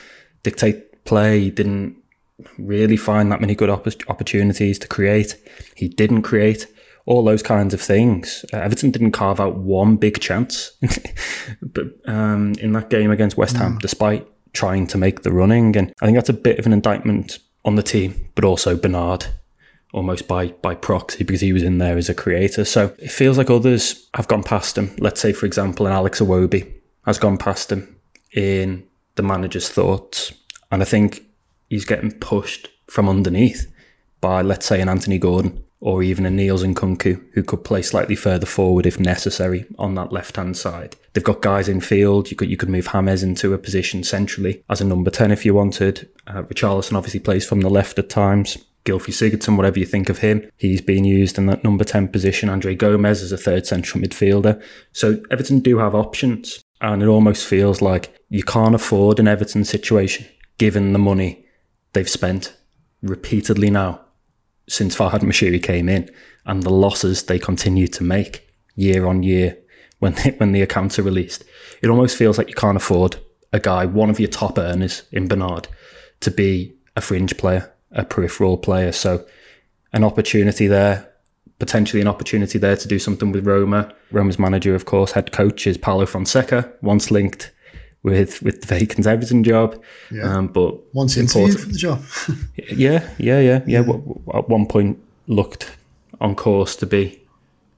dictate 0.42 1.04
play. 1.04 1.40
He 1.40 1.50
didn't 1.50 1.96
really 2.58 2.96
find 2.96 3.30
that 3.30 3.40
many 3.40 3.54
good 3.54 3.68
op- 3.68 3.88
opportunities 4.08 4.78
to 4.78 4.88
create. 4.88 5.36
He 5.74 5.88
didn't 5.88 6.22
create 6.22 6.66
all 7.06 7.24
those 7.24 7.42
kinds 7.42 7.74
of 7.74 7.80
things. 7.80 8.44
Uh, 8.52 8.58
Everton 8.58 8.90
didn't 8.90 9.12
carve 9.12 9.40
out 9.40 9.56
one 9.56 9.96
big 9.96 10.20
chance, 10.20 10.72
but 11.62 11.86
um, 12.06 12.52
in 12.60 12.72
that 12.72 12.90
game 12.90 13.10
against 13.10 13.36
West 13.36 13.56
Ham, 13.56 13.76
mm. 13.76 13.80
despite 13.80 14.28
trying 14.52 14.86
to 14.88 14.98
make 14.98 15.22
the 15.22 15.32
running, 15.32 15.76
and 15.76 15.92
I 16.00 16.06
think 16.06 16.16
that's 16.16 16.28
a 16.28 16.34
bit 16.34 16.58
of 16.58 16.66
an 16.66 16.72
indictment 16.72 17.38
on 17.64 17.76
the 17.76 17.82
team, 17.82 18.28
but 18.34 18.44
also 18.44 18.76
Bernard, 18.76 19.26
almost 19.92 20.28
by 20.28 20.48
by 20.48 20.74
proxy 20.74 21.24
because 21.24 21.40
he 21.40 21.52
was 21.52 21.62
in 21.62 21.78
there 21.78 21.96
as 21.96 22.08
a 22.08 22.14
creator. 22.14 22.64
So 22.64 22.94
it 22.98 23.10
feels 23.10 23.38
like 23.38 23.50
others 23.50 24.08
have 24.14 24.28
gone 24.28 24.42
past 24.42 24.78
him. 24.78 24.94
Let's 24.98 25.20
say, 25.20 25.32
for 25.32 25.46
example, 25.46 25.86
an 25.86 25.92
Alex 25.92 26.20
Iwobi 26.20 26.72
has 27.04 27.18
gone 27.18 27.38
past 27.38 27.72
him 27.72 27.96
in 28.32 28.86
the 29.16 29.22
manager's 29.22 29.68
thoughts, 29.68 30.32
and 30.70 30.82
I 30.82 30.84
think 30.84 31.24
he's 31.68 31.84
getting 31.84 32.12
pushed 32.12 32.68
from 32.86 33.08
underneath 33.08 33.66
by, 34.20 34.42
let's 34.42 34.66
say, 34.66 34.80
an 34.80 34.88
Anthony 34.88 35.18
Gordon 35.18 35.64
or 35.82 36.00
even 36.00 36.24
a 36.24 36.30
Niels 36.30 36.62
Nkounkou 36.62 37.20
who 37.32 37.42
could 37.42 37.64
play 37.64 37.82
slightly 37.82 38.14
further 38.14 38.46
forward 38.46 38.86
if 38.86 39.00
necessary 39.00 39.66
on 39.78 39.96
that 39.96 40.12
left 40.12 40.36
hand 40.36 40.56
side. 40.56 40.94
They've 41.12 41.24
got 41.24 41.42
guys 41.42 41.68
in 41.68 41.80
field. 41.80 42.30
You 42.30 42.36
could 42.36 42.48
you 42.48 42.56
could 42.56 42.70
move 42.70 42.86
James 42.86 43.24
into 43.24 43.52
a 43.52 43.58
position 43.58 44.04
centrally 44.04 44.62
as 44.70 44.80
a 44.80 44.84
number 44.84 45.10
ten 45.10 45.32
if 45.32 45.44
you 45.44 45.54
wanted. 45.54 46.08
Uh, 46.26 46.44
Richarlison 46.44 46.94
obviously 46.94 47.18
plays 47.20 47.44
from 47.44 47.60
the 47.60 47.68
left 47.68 47.98
at 47.98 48.08
times. 48.08 48.56
Gylfi 48.84 49.12
Sigurdsson, 49.12 49.56
whatever 49.56 49.78
you 49.78 49.86
think 49.86 50.08
of 50.08 50.18
him, 50.18 50.48
he's 50.56 50.80
being 50.80 51.04
used 51.04 51.38
in 51.38 51.46
that 51.46 51.62
number 51.62 51.84
10 51.84 52.08
position. 52.08 52.48
Andre 52.48 52.74
Gomes 52.74 53.22
as 53.22 53.30
a 53.30 53.36
third 53.36 53.64
central 53.64 54.02
midfielder. 54.02 54.60
So 54.90 55.22
Everton 55.30 55.60
do 55.60 55.78
have 55.78 55.94
options, 55.94 56.64
and 56.80 57.00
it 57.00 57.06
almost 57.06 57.46
feels 57.46 57.80
like 57.80 58.12
you 58.28 58.42
can't 58.42 58.74
afford 58.74 59.20
an 59.20 59.28
Everton 59.28 59.64
situation 59.64 60.26
given 60.58 60.92
the 60.92 60.98
money 60.98 61.46
they've 61.92 62.10
spent 62.10 62.56
repeatedly 63.02 63.70
now 63.70 64.00
since 64.68 64.96
Farhad 64.96 65.20
Moshiri 65.20 65.62
came 65.62 65.88
in 65.88 66.10
and 66.46 66.62
the 66.62 66.70
losses 66.70 67.24
they 67.24 67.38
continue 67.38 67.86
to 67.88 68.04
make 68.04 68.48
year 68.74 69.06
on 69.06 69.22
year 69.22 69.58
when 69.98 70.14
they, 70.14 70.30
when 70.32 70.52
the 70.52 70.62
accounts 70.62 70.98
are 70.98 71.02
released. 71.02 71.44
It 71.82 71.88
almost 71.88 72.16
feels 72.16 72.38
like 72.38 72.48
you 72.48 72.54
can't 72.54 72.76
afford 72.76 73.16
a 73.52 73.60
guy, 73.60 73.84
one 73.86 74.10
of 74.10 74.18
your 74.18 74.30
top 74.30 74.58
earners 74.58 75.02
in 75.12 75.28
Bernard, 75.28 75.68
to 76.20 76.30
be 76.30 76.74
a 76.96 77.00
fringe 77.00 77.36
player, 77.36 77.72
a 77.90 78.04
peripheral 78.04 78.56
player. 78.56 78.92
So 78.92 79.26
an 79.92 80.04
opportunity 80.04 80.66
there, 80.66 81.08
potentially 81.58 82.00
an 82.00 82.08
opportunity 82.08 82.58
there 82.58 82.76
to 82.76 82.88
do 82.88 82.98
something 82.98 83.30
with 83.30 83.46
Roma. 83.46 83.94
Roma's 84.10 84.38
manager, 84.38 84.74
of 84.74 84.86
course, 84.86 85.12
head 85.12 85.32
coach 85.32 85.66
is 85.66 85.76
Paulo 85.76 86.06
Fonseca, 86.06 86.72
once 86.80 87.10
linked 87.10 87.52
with 88.02 88.42
with 88.42 88.62
the 88.62 88.66
vacant 88.66 89.06
Everton 89.06 89.44
job. 89.44 89.82
Yeah. 90.10 90.22
Um, 90.24 90.48
but 90.48 90.94
once 90.94 91.16
interviewed 91.16 91.60
for 91.60 91.68
the 91.68 91.78
job. 91.78 92.02
yeah, 92.72 93.08
yeah, 93.18 93.40
yeah, 93.40 93.62
yeah. 93.66 93.80
At 94.34 94.48
one 94.48 94.66
point, 94.66 94.98
looked 95.26 95.76
on 96.20 96.34
course 96.34 96.76
to 96.76 96.86
be 96.86 97.20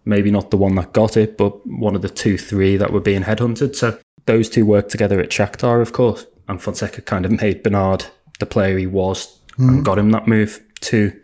maybe 0.04 0.30
not 0.30 0.50
the 0.50 0.56
one 0.56 0.74
that 0.74 0.92
got 0.92 1.16
it, 1.16 1.37
but 1.37 1.66
one 1.66 1.96
of 1.96 2.02
the 2.02 2.08
two, 2.08 2.37
three 2.37 2.76
that 2.76 2.92
were 2.92 3.00
being 3.00 3.22
headhunted. 3.22 3.74
So 3.74 3.98
those 4.26 4.48
two 4.48 4.66
worked 4.66 4.90
together 4.90 5.20
at 5.20 5.30
Shakhtar, 5.30 5.80
of 5.80 5.92
course, 5.92 6.26
and 6.48 6.60
Fonseca 6.60 7.02
kind 7.02 7.24
of 7.24 7.32
made 7.40 7.62
Bernard 7.62 8.06
the 8.38 8.46
player 8.46 8.76
he 8.76 8.87
was 8.87 9.38
mm. 9.58 9.68
and 9.68 9.84
got 9.84 9.98
him 9.98 10.10
that 10.10 10.26
move 10.26 10.62
to 10.80 11.18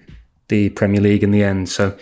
the 0.49 0.71
Premier 0.71 1.01
League 1.01 1.23
in 1.23 1.31
the 1.31 1.43
end. 1.43 1.69
So 1.69 1.97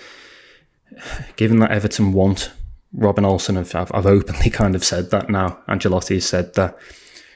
given 1.37 1.58
that 1.61 1.70
Everton 1.70 2.12
want 2.12 2.50
Robin 2.92 3.24
Olsen, 3.24 3.57
I've, 3.57 3.74
I've 3.74 4.07
openly 4.07 4.51
kind 4.51 4.74
of 4.74 4.85
said 4.85 5.11
that 5.11 5.31
now. 5.31 5.59
Ancelotti 5.68 6.14
has 6.14 6.27
said 6.27 6.55
that 6.55 6.77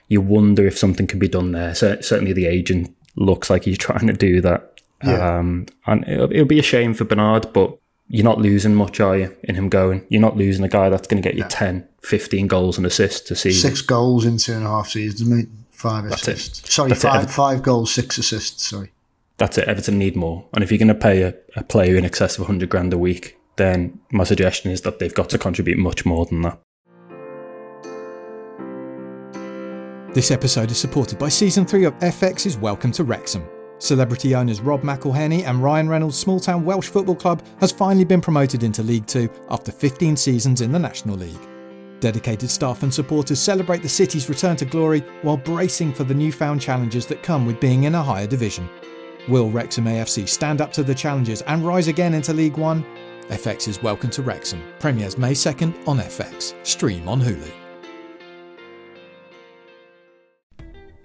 you 0.08 0.20
wonder 0.20 0.66
if 0.66 0.78
something 0.78 1.06
can 1.06 1.18
be 1.18 1.28
done 1.28 1.52
there. 1.52 1.74
So 1.74 2.00
certainly 2.00 2.32
the 2.32 2.46
agent 2.46 2.94
looks 3.16 3.50
like 3.50 3.64
he's 3.64 3.78
trying 3.86 4.06
to 4.06 4.12
do 4.12 4.40
that. 4.40 4.80
Yeah. 5.04 5.38
Um, 5.38 5.66
and 5.86 6.06
it'll, 6.06 6.30
it'll, 6.30 6.46
be 6.46 6.60
a 6.60 6.62
shame 6.62 6.94
for 6.94 7.04
Bernard, 7.04 7.52
but 7.52 7.76
you're 8.06 8.24
not 8.24 8.38
losing 8.38 8.74
much, 8.74 9.00
are 9.00 9.16
you, 9.16 9.36
in 9.42 9.56
him 9.56 9.68
going? 9.68 10.06
You're 10.08 10.20
not 10.20 10.36
losing 10.36 10.64
a 10.64 10.68
guy 10.68 10.90
that's 10.90 11.08
going 11.08 11.20
to 11.20 11.28
get 11.28 11.34
you 11.34 11.42
yeah. 11.42 11.48
10, 11.48 11.88
15 12.02 12.46
goals 12.46 12.76
and 12.76 12.86
assists 12.86 13.26
to 13.28 13.34
see 13.34 13.50
Six 13.50 13.82
goals 13.82 14.24
in 14.24 14.36
two 14.36 14.52
and 14.52 14.64
a 14.64 14.68
half 14.68 14.90
seasons, 14.90 15.28
mate. 15.28 15.48
Five 15.70 16.04
assists. 16.04 16.72
Sorry, 16.72 16.90
that's 16.90 17.02
five, 17.02 17.28
five 17.32 17.62
goals, 17.64 17.92
six 17.92 18.16
assists. 18.16 18.68
Sorry. 18.68 18.92
That's 19.38 19.58
it. 19.58 19.66
Everton 19.66 19.98
need 19.98 20.14
more. 20.14 20.44
And 20.54 20.62
if 20.62 20.70
you're 20.70 20.78
going 20.78 20.86
to 20.86 20.94
pay 20.94 21.22
a, 21.22 21.34
a 21.56 21.64
player 21.64 21.96
in 21.96 22.04
excess 22.04 22.36
of 22.36 22.42
100 22.42 22.68
grand 22.68 22.92
a 22.92 22.98
week, 22.98 23.36
then 23.56 24.00
my 24.10 24.24
suggestion 24.24 24.70
is 24.70 24.82
that 24.82 24.98
they've 24.98 25.14
got 25.14 25.28
to 25.30 25.38
contribute 25.38 25.78
much 25.78 26.04
more 26.06 26.26
than 26.26 26.42
that. 26.42 26.58
This 30.14 30.30
episode 30.30 30.70
is 30.70 30.78
supported 30.78 31.18
by 31.18 31.30
Season 31.30 31.64
3 31.64 31.84
of 31.84 31.98
FX's 32.00 32.58
Welcome 32.58 32.92
to 32.92 33.04
Wrexham. 33.04 33.48
Celebrity 33.78 34.34
owners 34.34 34.60
Rob 34.60 34.82
McElhenney 34.82 35.44
and 35.44 35.62
Ryan 35.62 35.88
Reynolds' 35.88 36.18
small 36.18 36.38
town 36.38 36.64
Welsh 36.64 36.88
football 36.88 37.16
club 37.16 37.42
has 37.60 37.72
finally 37.72 38.04
been 38.04 38.20
promoted 38.20 38.62
into 38.62 38.82
League 38.82 39.06
Two 39.06 39.28
after 39.50 39.72
15 39.72 40.16
seasons 40.16 40.60
in 40.60 40.70
the 40.70 40.78
National 40.78 41.16
League. 41.16 41.48
Dedicated 41.98 42.50
staff 42.50 42.82
and 42.82 42.92
supporters 42.92 43.40
celebrate 43.40 43.82
the 43.82 43.88
city's 43.88 44.28
return 44.28 44.54
to 44.56 44.64
glory 44.64 45.00
while 45.22 45.36
bracing 45.36 45.92
for 45.92 46.04
the 46.04 46.14
newfound 46.14 46.60
challenges 46.60 47.06
that 47.06 47.22
come 47.22 47.46
with 47.46 47.58
being 47.58 47.84
in 47.84 47.94
a 47.94 48.02
higher 48.02 48.26
division. 48.26 48.68
Will 49.28 49.50
Wrexham 49.50 49.86
AFC 49.86 50.28
stand 50.28 50.60
up 50.60 50.72
to 50.74 50.82
the 50.82 50.94
challenges 50.94 51.42
and 51.42 51.64
rise 51.64 51.88
again 51.88 52.12
into 52.12 52.32
League 52.32 52.58
One? 52.58 52.84
FX's 53.32 53.82
Welcome 53.82 54.10
to 54.10 54.22
Wrexham 54.22 54.62
premieres 54.78 55.16
May 55.16 55.32
2nd 55.32 55.88
on 55.88 55.96
FX. 55.96 56.54
Stream 56.66 57.08
on 57.08 57.18
Hulu. 57.18 57.61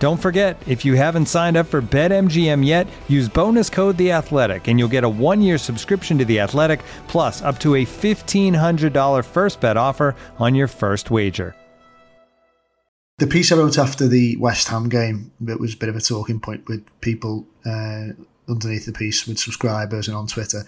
Don't 0.00 0.16
forget, 0.16 0.56
if 0.66 0.82
you 0.82 0.94
haven't 0.94 1.26
signed 1.26 1.58
up 1.58 1.66
for 1.66 1.82
BetMGM 1.82 2.64
yet, 2.64 2.88
use 3.06 3.28
bonus 3.28 3.68
code 3.68 3.98
The 3.98 4.12
Athletic, 4.12 4.66
and 4.66 4.78
you'll 4.78 4.88
get 4.88 5.04
a 5.04 5.08
one-year 5.08 5.58
subscription 5.58 6.16
to 6.16 6.24
The 6.24 6.40
Athletic, 6.40 6.80
plus 7.06 7.42
up 7.42 7.58
to 7.58 7.74
a 7.74 7.84
$1,500 7.84 9.24
first 9.26 9.60
bet 9.60 9.76
offer 9.76 10.16
on 10.38 10.54
your 10.54 10.68
first 10.68 11.10
wager. 11.10 11.54
The 13.18 13.26
piece 13.26 13.52
I 13.52 13.56
wrote 13.56 13.76
after 13.76 14.08
the 14.08 14.38
West 14.38 14.68
Ham 14.68 14.88
game, 14.88 15.32
it 15.46 15.60
was 15.60 15.74
a 15.74 15.76
bit 15.76 15.90
of 15.90 15.96
a 15.96 16.00
talking 16.00 16.40
point 16.40 16.66
with 16.66 16.82
people 17.02 17.46
uh, 17.66 18.06
underneath 18.48 18.86
the 18.86 18.92
piece, 18.92 19.26
with 19.26 19.38
subscribers 19.38 20.08
and 20.08 20.16
on 20.16 20.28
Twitter. 20.28 20.64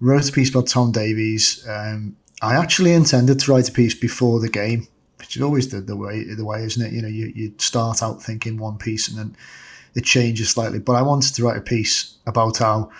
Wrote 0.00 0.26
a 0.26 0.32
piece 0.32 0.48
about 0.48 0.68
Tom 0.68 0.90
Davies. 0.90 1.62
Um, 1.68 2.16
I 2.40 2.56
actually 2.56 2.94
intended 2.94 3.40
to 3.40 3.52
write 3.52 3.68
a 3.68 3.72
piece 3.72 3.94
before 3.94 4.40
the 4.40 4.48
game 4.48 4.88
is 5.22 5.42
always 5.42 5.68
the, 5.70 5.80
the 5.80 5.96
way 5.96 6.24
the 6.24 6.44
way, 6.44 6.64
isn't 6.64 6.84
it? 6.84 6.92
You 6.92 7.02
know, 7.02 7.08
you, 7.08 7.32
you 7.34 7.54
start 7.58 8.02
out 8.02 8.22
thinking 8.22 8.58
one 8.58 8.78
piece 8.78 9.08
and 9.08 9.18
then 9.18 9.36
it 9.94 10.04
changes 10.04 10.50
slightly. 10.50 10.78
But 10.78 10.94
I 10.94 11.02
wanted 11.02 11.34
to 11.34 11.44
write 11.44 11.56
a 11.56 11.62
piece 11.62 12.16
about 12.26 12.58
how 12.58 12.90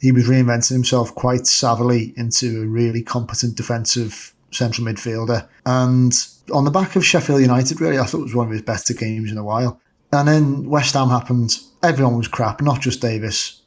he 0.00 0.12
was 0.12 0.28
reinventing 0.28 0.72
himself 0.72 1.14
quite 1.14 1.42
savvily 1.42 2.16
into 2.16 2.62
a 2.62 2.66
really 2.66 3.02
competent 3.02 3.56
defensive 3.56 4.34
central 4.50 4.86
midfielder. 4.86 5.48
And 5.64 6.12
on 6.52 6.64
the 6.64 6.70
back 6.70 6.96
of 6.96 7.04
Sheffield 7.04 7.40
United, 7.40 7.80
really, 7.80 7.98
I 7.98 8.04
thought 8.04 8.20
it 8.20 8.24
was 8.24 8.34
one 8.34 8.46
of 8.46 8.52
his 8.52 8.62
better 8.62 8.94
games 8.94 9.30
in 9.30 9.38
a 9.38 9.44
while. 9.44 9.80
And 10.12 10.28
then 10.28 10.68
West 10.68 10.94
Ham 10.94 11.08
happened. 11.08 11.56
Everyone 11.82 12.16
was 12.16 12.28
crap, 12.28 12.60
not 12.60 12.80
just 12.80 13.00
Davies. 13.00 13.62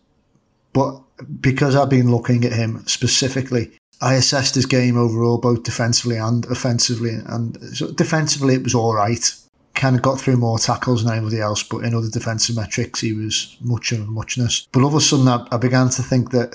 But 0.74 1.02
because 1.40 1.76
I've 1.76 1.90
been 1.90 2.12
looking 2.12 2.44
at 2.44 2.52
him 2.52 2.86
specifically, 2.86 3.72
I 4.02 4.16
assessed 4.16 4.56
his 4.56 4.66
game 4.66 4.98
overall, 4.98 5.38
both 5.38 5.64
defensively 5.64 6.18
and 6.18 6.46
offensively. 6.46 7.18
And 7.26 7.54
defensively, 7.96 8.56
it 8.56 8.64
was 8.64 8.76
all 8.76 8.94
right. 8.94 9.34
Kind 9.74 9.96
of 9.96 10.02
got 10.02 10.20
through 10.20 10.38
more 10.38 10.58
tackles 10.58 11.04
than 11.04 11.14
anybody 11.14 11.42
else, 11.42 11.64
but 11.64 11.84
in 11.84 11.94
other 11.94 12.10
defensive 12.10 12.56
metrics, 12.56 13.02
he 13.02 13.14
was 13.14 13.58
much 13.62 13.92
of 13.92 14.02
a 14.02 14.06
muchness. 14.06 14.68
But 14.72 14.82
all 14.82 14.90
of 14.90 14.96
a 14.96 15.02
sudden, 15.02 15.28
I, 15.28 15.46
I 15.52 15.58
began 15.58 15.90
to 15.90 16.02
think 16.02 16.32
that, 16.32 16.54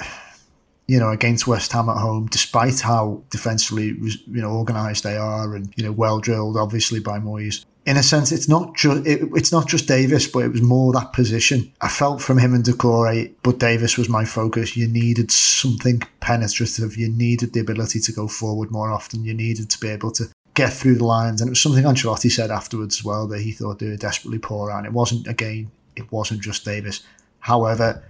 you 0.87 0.99
know, 0.99 1.11
against 1.11 1.47
West 1.47 1.73
Ham 1.73 1.89
at 1.89 1.99
home, 1.99 2.27
despite 2.31 2.81
how 2.81 3.23
defensively, 3.31 3.95
you 4.01 4.41
know, 4.41 4.51
organised 4.51 5.05
they 5.05 5.17
are 5.17 5.55
and 5.55 5.73
you 5.77 5.85
know 5.85 5.93
well 5.93 6.19
drilled, 6.19 6.57
obviously 6.57 7.01
by 7.01 7.19
Moyes, 7.19 7.65
in 7.87 7.97
a 7.97 8.03
sense, 8.03 8.31
it's 8.31 8.49
not 8.49 8.77
just 8.77 9.07
it, 9.07 9.29
it's 9.35 9.53
not 9.53 9.67
just 9.67 9.89
Davies, 9.89 10.29
but 10.29 10.41
it 10.41 10.53
was 10.53 10.63
more 10.63 10.93
that 10.93 11.13
position. 11.13 11.73
I 11.81 11.89
felt 11.89 12.21
from 12.21 12.39
him 12.39 12.55
and 12.55 12.65
Doucouré, 12.65 13.33
but 13.43 13.59
Davies 13.59 13.97
was 13.97 14.09
my 14.09 14.25
focus. 14.25 14.77
You 14.77 14.87
needed 14.87 15.31
something 15.31 16.03
penetrative. 16.21 16.97
You 16.97 17.09
needed 17.09 17.53
the 17.53 17.61
ability 17.61 18.01
to 18.01 18.13
go 18.13 18.29
forward 18.29 18.71
more 18.71 18.91
often. 18.91 19.25
You 19.25 19.35
needed 19.35 19.71
to 19.71 19.81
be 19.81 19.89
able 19.89 20.11
to 20.13 20.25
get 20.55 20.73
through 20.73 20.97
the 20.97 21.05
lines, 21.05 21.41
and 21.41 21.49
it 21.49 21.53
was 21.53 21.61
something 21.61 21.85
Ancelotti 21.85 22.31
said 22.31 22.51
afterwards 22.51 22.99
as 22.99 23.05
well 23.05 23.27
that 23.29 23.41
he 23.41 23.53
thought 23.53 23.79
they 23.79 23.89
were 23.89 23.97
desperately 23.97 24.39
poor. 24.39 24.71
And 24.71 24.85
it 24.85 24.93
wasn't 24.93 25.27
again, 25.27 25.71
it 25.97 26.13
wasn't 26.13 26.43
just 26.43 26.65
Davies. 26.65 27.01
However, 27.41 28.03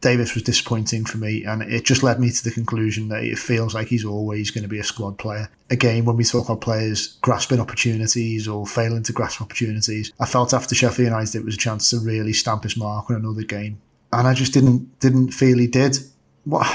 Davies 0.00 0.34
was 0.34 0.42
disappointing 0.42 1.04
for 1.04 1.18
me, 1.18 1.44
and 1.44 1.62
it 1.62 1.84
just 1.84 2.02
led 2.02 2.18
me 2.18 2.30
to 2.30 2.44
the 2.44 2.50
conclusion 2.50 3.08
that 3.08 3.22
it 3.22 3.38
feels 3.38 3.74
like 3.74 3.88
he's 3.88 4.04
always 4.04 4.50
going 4.50 4.62
to 4.62 4.68
be 4.68 4.78
a 4.78 4.84
squad 4.84 5.18
player. 5.18 5.50
Again, 5.68 6.04
when 6.04 6.16
we 6.16 6.24
talk 6.24 6.46
about 6.46 6.62
players 6.62 7.18
grasping 7.20 7.60
opportunities 7.60 8.48
or 8.48 8.66
failing 8.66 9.02
to 9.04 9.12
grasp 9.12 9.42
opportunities, 9.42 10.12
I 10.18 10.26
felt 10.26 10.54
after 10.54 10.74
Sheffield 10.74 11.06
United 11.06 11.36
it 11.36 11.44
was 11.44 11.54
a 11.54 11.58
chance 11.58 11.90
to 11.90 11.98
really 11.98 12.32
stamp 12.32 12.62
his 12.62 12.76
mark 12.76 13.10
on 13.10 13.16
another 13.16 13.42
game, 13.42 13.80
and 14.12 14.26
I 14.26 14.34
just 14.34 14.54
didn't 14.54 14.98
didn't 15.00 15.32
feel 15.32 15.58
he 15.58 15.66
did. 15.66 15.98
What? 16.44 16.66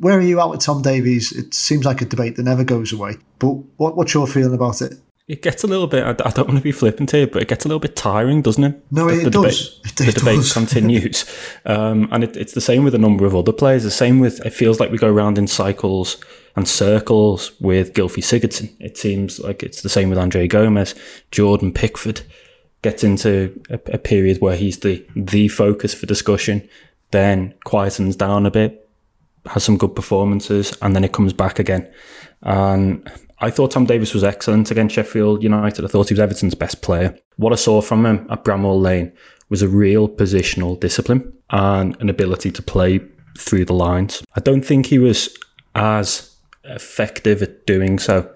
Where 0.00 0.18
are 0.18 0.22
you 0.22 0.40
at 0.40 0.50
with 0.50 0.60
Tom 0.60 0.82
Davies? 0.82 1.32
It 1.32 1.54
seems 1.54 1.84
like 1.84 2.02
a 2.02 2.04
debate 2.04 2.36
that 2.36 2.42
never 2.42 2.64
goes 2.64 2.92
away. 2.92 3.16
But 3.38 3.52
what, 3.76 3.96
what's 3.96 4.12
your 4.12 4.26
feeling 4.26 4.54
about 4.54 4.82
it? 4.82 4.94
It 5.28 5.42
gets 5.42 5.64
a 5.64 5.66
little 5.66 5.86
bit. 5.86 6.04
I, 6.04 6.10
I, 6.10 6.30
don't 6.30 6.46
want 6.46 6.58
to 6.58 6.62
be 6.62 6.72
flippant 6.72 7.10
here, 7.10 7.26
but 7.26 7.42
it 7.42 7.48
gets 7.48 7.64
a 7.64 7.68
little 7.68 7.80
bit 7.80 7.96
tiring, 7.96 8.42
doesn't 8.42 8.62
it? 8.62 8.84
No, 8.92 9.08
the, 9.08 9.20
it, 9.20 9.24
the 9.24 9.30
does. 9.30 9.80
Debate, 9.80 9.84
it, 9.84 10.00
it 10.00 10.14
the 10.14 10.20
debate 10.20 10.36
does. 10.36 10.52
continues, 10.52 11.24
um, 11.64 12.08
and 12.12 12.22
it's 12.24 12.52
the 12.52 12.60
same 12.60 12.84
with 12.84 12.94
a 12.94 12.98
number 12.98 13.26
of 13.26 13.34
other 13.34 13.52
players. 13.52 13.82
The 13.82 13.90
same 13.90 14.20
with 14.20 14.44
it 14.46 14.50
feels 14.50 14.78
like 14.78 14.90
we 14.90 14.98
go 14.98 15.10
around 15.10 15.38
in 15.38 15.46
cycles 15.46 16.16
and 16.54 16.68
circles 16.68 17.52
with 17.60 17.92
Gylfi 17.92 18.22
Sigurdsson. 18.22 18.72
It 18.80 18.96
seems 18.96 19.40
like 19.40 19.62
it's 19.62 19.82
the 19.82 19.88
same 19.88 20.10
with 20.10 20.18
Andre 20.18 20.46
Gomes, 20.46 20.94
Jordan 21.30 21.72
Pickford 21.72 22.22
gets 22.82 23.02
into 23.02 23.60
a, 23.68 23.80
a 23.94 23.98
period 23.98 24.40
where 24.40 24.54
he's 24.54 24.78
the 24.78 25.04
the 25.16 25.48
focus 25.48 25.92
for 25.92 26.06
discussion, 26.06 26.68
then 27.10 27.52
quietens 27.66 28.16
down 28.16 28.46
a 28.46 28.50
bit, 28.50 28.88
has 29.46 29.64
some 29.64 29.76
good 29.76 29.96
performances, 29.96 30.76
and 30.82 30.94
then 30.94 31.02
it 31.02 31.12
comes 31.12 31.32
back 31.32 31.58
again. 31.58 31.90
And 32.42 33.10
I 33.38 33.50
thought 33.50 33.72
Tom 33.72 33.84
Davies 33.84 34.14
was 34.14 34.24
excellent 34.24 34.70
against 34.70 34.94
Sheffield 34.94 35.42
United. 35.42 35.84
I 35.84 35.88
thought 35.88 36.08
he 36.08 36.14
was 36.14 36.20
Everton's 36.20 36.54
best 36.54 36.80
player. 36.80 37.16
What 37.36 37.52
I 37.52 37.56
saw 37.56 37.80
from 37.82 38.06
him 38.06 38.26
at 38.30 38.44
Bramall 38.44 38.80
Lane 38.80 39.12
was 39.48 39.62
a 39.62 39.68
real 39.68 40.08
positional 40.08 40.78
discipline 40.80 41.32
and 41.50 42.00
an 42.00 42.08
ability 42.08 42.50
to 42.52 42.62
play 42.62 43.00
through 43.38 43.66
the 43.66 43.74
lines. 43.74 44.24
I 44.34 44.40
don't 44.40 44.64
think 44.64 44.86
he 44.86 44.98
was 44.98 45.36
as 45.74 46.34
effective 46.64 47.42
at 47.42 47.66
doing 47.66 47.98
so 47.98 48.32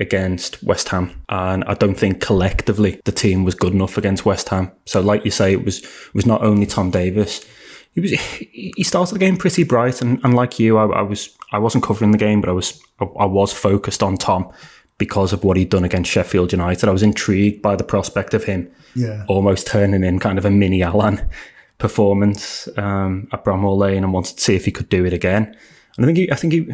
against 0.00 0.62
West 0.62 0.88
Ham, 0.88 1.10
and 1.28 1.64
I 1.64 1.74
don't 1.74 1.96
think 1.96 2.20
collectively 2.20 3.00
the 3.04 3.12
team 3.12 3.44
was 3.44 3.54
good 3.54 3.72
enough 3.72 3.98
against 3.98 4.24
West 4.24 4.48
Ham. 4.48 4.70
So, 4.86 5.00
like 5.00 5.24
you 5.24 5.30
say, 5.30 5.52
it 5.52 5.64
was 5.64 5.82
it 5.82 6.14
was 6.14 6.26
not 6.26 6.42
only 6.42 6.66
Tom 6.66 6.90
Davies. 6.90 7.44
He 7.94 8.00
was 8.00 8.10
he 8.12 8.82
started 8.84 9.14
the 9.14 9.18
game 9.18 9.36
pretty 9.36 9.64
bright, 9.64 10.00
and, 10.02 10.20
and 10.24 10.34
like 10.34 10.58
you, 10.58 10.78
I, 10.78 10.86
I 10.86 11.02
was 11.02 11.36
I 11.52 11.58
wasn't 11.58 11.84
covering 11.84 12.10
the 12.12 12.18
game, 12.18 12.40
but 12.40 12.48
I 12.50 12.52
was 12.52 12.80
I 13.00 13.24
was 13.26 13.52
focused 13.52 14.02
on 14.02 14.16
Tom 14.16 14.50
because 14.98 15.32
of 15.32 15.44
what 15.44 15.56
he'd 15.56 15.70
done 15.70 15.84
against 15.84 16.10
Sheffield 16.10 16.52
United. 16.52 16.88
I 16.88 16.92
was 16.92 17.02
intrigued 17.02 17.62
by 17.62 17.76
the 17.76 17.84
prospect 17.84 18.34
of 18.34 18.44
him 18.44 18.68
Yeah. 18.94 19.24
almost 19.28 19.66
turning 19.68 20.02
in 20.04 20.18
kind 20.18 20.38
of 20.38 20.44
a 20.44 20.50
mini 20.50 20.82
Allan 20.82 21.20
performance 21.78 22.68
um, 22.76 23.28
at 23.32 23.44
Bramall 23.44 23.78
Lane 23.78 24.02
and 24.04 24.12
wanted 24.12 24.36
to 24.36 24.42
see 24.42 24.56
if 24.56 24.64
he 24.64 24.72
could 24.72 24.88
do 24.88 25.04
it 25.04 25.12
again. 25.12 25.56
And 25.96 26.04
I 26.04 26.06
think 26.06 26.18
he, 26.18 26.32
I 26.32 26.34
think 26.34 26.52
he, 26.52 26.68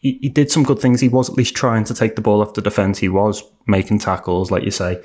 he 0.00 0.18
he 0.22 0.28
did 0.28 0.50
some 0.50 0.62
good 0.64 0.78
things. 0.78 1.00
He 1.00 1.08
was 1.08 1.28
at 1.30 1.36
least 1.36 1.54
trying 1.54 1.84
to 1.84 1.94
take 1.94 2.16
the 2.16 2.22
ball 2.22 2.40
off 2.42 2.54
the 2.54 2.62
defence. 2.62 2.98
He 2.98 3.08
was 3.08 3.42
making 3.66 3.98
tackles, 4.00 4.50
like 4.50 4.64
you 4.64 4.70
say, 4.70 5.02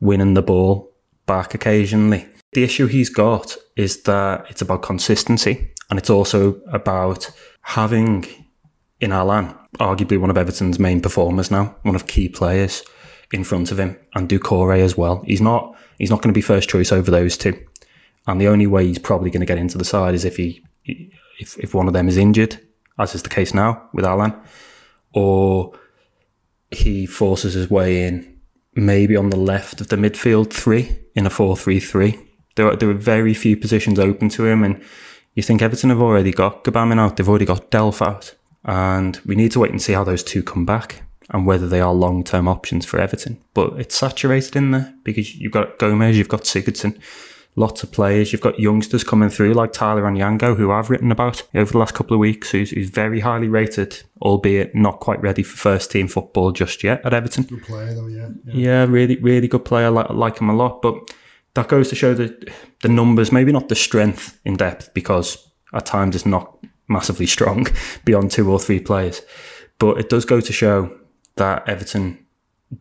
winning 0.00 0.34
the 0.34 0.42
ball 0.42 0.90
back 1.26 1.54
occasionally. 1.54 2.26
The 2.54 2.64
issue 2.64 2.86
he's 2.86 3.10
got 3.10 3.56
is 3.76 4.02
that 4.04 4.46
it's 4.48 4.62
about 4.62 4.82
consistency 4.82 5.72
and 5.90 5.98
it's 5.98 6.10
also 6.10 6.60
about 6.72 7.30
having 7.62 8.26
in 9.00 9.12
Allan, 9.12 9.54
arguably 9.78 10.18
one 10.18 10.30
of 10.30 10.38
Everton's 10.38 10.78
main 10.78 11.00
performers 11.00 11.50
now, 11.50 11.74
one 11.82 11.96
of 11.96 12.06
key 12.06 12.28
players 12.28 12.82
in 13.32 13.44
front 13.44 13.72
of 13.72 13.78
him, 13.78 13.96
and 14.14 14.28
Doucoure 14.28 14.80
as 14.80 14.96
well. 14.96 15.22
He's 15.26 15.40
not 15.40 15.76
he's 15.98 16.10
not 16.10 16.22
going 16.22 16.32
to 16.32 16.38
be 16.38 16.42
first 16.42 16.68
choice 16.68 16.92
over 16.92 17.10
those 17.10 17.36
two, 17.36 17.58
and 18.26 18.40
the 18.40 18.48
only 18.48 18.66
way 18.66 18.86
he's 18.86 18.98
probably 18.98 19.30
going 19.30 19.40
to 19.40 19.46
get 19.46 19.58
into 19.58 19.76
the 19.76 19.84
side 19.84 20.14
is 20.14 20.24
if 20.24 20.36
he 20.36 20.64
if 20.84 21.58
if 21.58 21.74
one 21.74 21.88
of 21.88 21.92
them 21.92 22.08
is 22.08 22.16
injured, 22.16 22.60
as 22.98 23.14
is 23.14 23.22
the 23.22 23.28
case 23.28 23.52
now 23.52 23.88
with 23.92 24.04
Allan, 24.04 24.32
or 25.12 25.72
he 26.70 27.04
forces 27.06 27.54
his 27.54 27.68
way 27.68 28.04
in 28.06 28.38
maybe 28.74 29.16
on 29.16 29.30
the 29.30 29.36
left 29.36 29.80
of 29.80 29.88
the 29.88 29.96
midfield 29.96 30.52
three 30.52 30.98
in 31.14 31.26
a 31.26 31.30
four 31.30 31.56
three 31.56 31.80
three. 31.80 32.18
There 32.56 32.68
are, 32.68 32.76
there 32.76 32.90
are 32.90 32.94
very 32.94 33.34
few 33.34 33.56
positions 33.56 33.98
open 33.98 34.28
to 34.30 34.46
him, 34.46 34.62
and 34.62 34.82
you 35.34 35.42
think 35.42 35.62
Everton 35.62 35.90
have 35.90 36.00
already 36.00 36.32
got 36.32 36.64
Gbamin 36.64 36.98
out, 36.98 37.16
they've 37.16 37.28
already 37.28 37.44
got 37.44 37.70
Delph 37.70 38.00
out, 38.00 38.34
and 38.64 39.20
we 39.26 39.34
need 39.34 39.52
to 39.52 39.60
wait 39.60 39.70
and 39.70 39.82
see 39.82 39.92
how 39.92 40.04
those 40.04 40.22
two 40.22 40.42
come 40.42 40.64
back 40.64 41.02
and 41.30 41.46
whether 41.46 41.66
they 41.66 41.80
are 41.80 41.92
long 41.92 42.22
term 42.22 42.48
options 42.48 42.84
for 42.86 43.00
Everton. 43.00 43.42
But 43.54 43.74
it's 43.78 43.96
saturated 43.96 44.56
in 44.56 44.70
there 44.70 44.94
because 45.04 45.34
you've 45.34 45.52
got 45.52 45.78
Gomes, 45.78 46.16
you've 46.16 46.28
got 46.28 46.42
Sigurdsson, 46.42 47.00
lots 47.56 47.82
of 47.82 47.92
players, 47.92 48.32
you've 48.32 48.42
got 48.42 48.58
youngsters 48.58 49.04
coming 49.04 49.30
through 49.30 49.54
like 49.54 49.72
Tyler 49.72 50.02
Onyango, 50.02 50.56
who 50.56 50.70
I've 50.70 50.90
written 50.90 51.10
about 51.10 51.42
over 51.54 51.72
the 51.72 51.78
last 51.78 51.94
couple 51.94 52.14
of 52.14 52.20
weeks, 52.20 52.50
who's, 52.50 52.70
who's 52.70 52.90
very 52.90 53.20
highly 53.20 53.48
rated, 53.48 54.02
albeit 54.22 54.74
not 54.74 55.00
quite 55.00 55.20
ready 55.22 55.42
for 55.42 55.56
first 55.56 55.90
team 55.90 56.08
football 56.08 56.52
just 56.52 56.84
yet 56.84 57.04
at 57.04 57.14
Everton. 57.14 57.44
Good 57.44 57.62
player 57.62 57.94
though, 57.94 58.08
yeah. 58.08 58.28
yeah. 58.44 58.54
Yeah, 58.54 58.84
really, 58.84 59.16
really 59.16 59.48
good 59.48 59.64
player. 59.64 59.86
I 59.86 59.90
like, 59.90 60.10
I 60.10 60.14
like 60.14 60.38
him 60.40 60.50
a 60.50 60.54
lot. 60.54 60.82
But 60.82 61.14
that 61.54 61.68
goes 61.68 61.88
to 61.88 61.94
show 61.94 62.14
the 62.14 62.52
the 62.82 62.88
numbers, 62.88 63.32
maybe 63.32 63.52
not 63.52 63.68
the 63.68 63.74
strength 63.74 64.38
in 64.44 64.56
depth, 64.56 64.92
because 64.94 65.50
at 65.72 65.86
times 65.86 66.14
it's 66.14 66.26
not 66.26 66.58
massively 66.88 67.26
strong 67.26 67.66
beyond 68.04 68.30
two 68.30 68.50
or 68.50 68.58
three 68.58 68.80
players. 68.80 69.22
But 69.78 69.98
it 69.98 70.08
does 70.08 70.24
go 70.24 70.40
to 70.40 70.52
show 70.52 70.96
that 71.36 71.68
Everton 71.68 72.24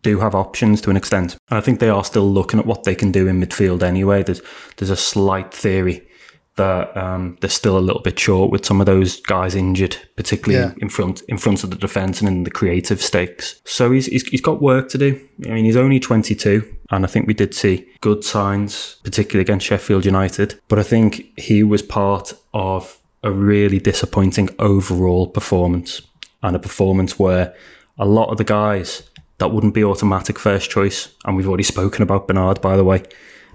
do 0.01 0.19
have 0.19 0.35
options 0.35 0.81
to 0.81 0.89
an 0.89 0.97
extent. 0.97 1.37
And 1.49 1.57
I 1.57 1.61
think 1.61 1.79
they 1.79 1.89
are 1.89 2.03
still 2.03 2.29
looking 2.29 2.59
at 2.59 2.65
what 2.65 2.83
they 2.83 2.95
can 2.95 3.11
do 3.11 3.27
in 3.27 3.39
midfield 3.39 3.83
anyway. 3.83 4.23
There's 4.23 4.41
there's 4.77 4.89
a 4.89 4.95
slight 4.95 5.53
theory 5.53 6.07
that 6.55 6.95
um, 6.95 7.37
they're 7.41 7.49
still 7.49 7.77
a 7.77 7.79
little 7.87 8.01
bit 8.01 8.17
short 8.19 8.51
with 8.51 8.63
some 8.65 8.79
of 8.79 8.85
those 8.85 9.19
guys 9.21 9.55
injured, 9.55 9.97
particularly 10.15 10.63
Yeah. 10.63 10.73
in 10.77 10.89
front 10.89 11.21
in 11.27 11.37
front 11.37 11.63
of 11.63 11.69
the 11.71 11.75
defence 11.75 12.19
and 12.19 12.27
in 12.27 12.43
the 12.43 12.51
creative 12.51 13.01
stakes. 13.01 13.59
So 13.65 13.91
he's, 13.91 14.05
he's 14.05 14.23
he's 14.27 14.41
got 14.41 14.61
work 14.61 14.89
to 14.89 14.97
do. 14.97 15.19
I 15.45 15.49
mean, 15.49 15.65
he's 15.65 15.75
only 15.75 15.99
22, 15.99 16.63
and 16.91 17.03
I 17.03 17.07
think 17.07 17.25
we 17.27 17.33
did 17.33 17.53
see 17.55 17.87
good 18.01 18.23
signs, 18.23 18.97
particularly 19.03 19.41
against 19.41 19.65
Sheffield 19.65 20.05
United. 20.05 20.59
But 20.67 20.77
I 20.79 20.83
think 20.83 21.25
he 21.39 21.63
was 21.63 21.81
part 21.81 22.33
of 22.53 22.99
a 23.23 23.31
really 23.31 23.79
disappointing 23.79 24.49
overall 24.59 25.27
performance, 25.27 26.01
and 26.43 26.55
a 26.55 26.59
performance 26.59 27.17
where 27.17 27.53
a 27.97 28.05
lot 28.05 28.29
of 28.29 28.37
the 28.37 28.43
guys 28.43 29.03
that 29.39 29.51
wouldn't 29.51 29.73
be 29.73 29.83
automatic 29.83 30.37
first 30.37 30.69
choice, 30.69 31.09
and 31.25 31.35
we've 31.35 31.47
already 31.47 31.63
spoken 31.63 32.03
about 32.03 32.27
Bernard, 32.27 32.61
by 32.61 32.75
the 32.77 32.83
way, 32.83 33.01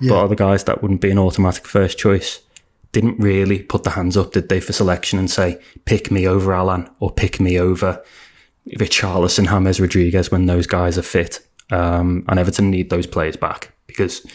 but 0.01 0.17
other 0.25 0.35
guys 0.35 0.65
that 0.65 0.81
wouldn't 0.83 1.01
be 1.01 1.11
an 1.11 1.19
automatic 1.19 1.67
first 1.67 1.99
choice 1.99 2.41
didn't 3.01 3.21
really 3.21 3.61
put 3.63 3.85
the 3.85 3.91
hands 3.91 4.17
up, 4.17 4.33
did 4.33 4.49
they, 4.49 4.59
for 4.59 4.73
selection 4.73 5.21
and 5.21 5.31
say, 5.31 5.61
pick 5.85 6.11
me 6.11 6.27
over 6.27 6.53
Allan 6.53 6.91
or 6.99 7.13
pick 7.13 7.39
me 7.39 7.57
over 7.57 8.03
Richarlison, 8.71 9.47
James 9.47 9.81
Rodriguez 9.81 10.33
when 10.33 10.47
those 10.47 10.67
guys 10.67 10.99
are 10.99 11.03
fit. 11.03 11.47
Um, 11.71 12.25
and 12.29 12.41
Everton 12.41 12.73
need 12.73 12.91
those 12.91 13.07
players 13.07 13.37
back 13.37 13.73
because 13.87 14.27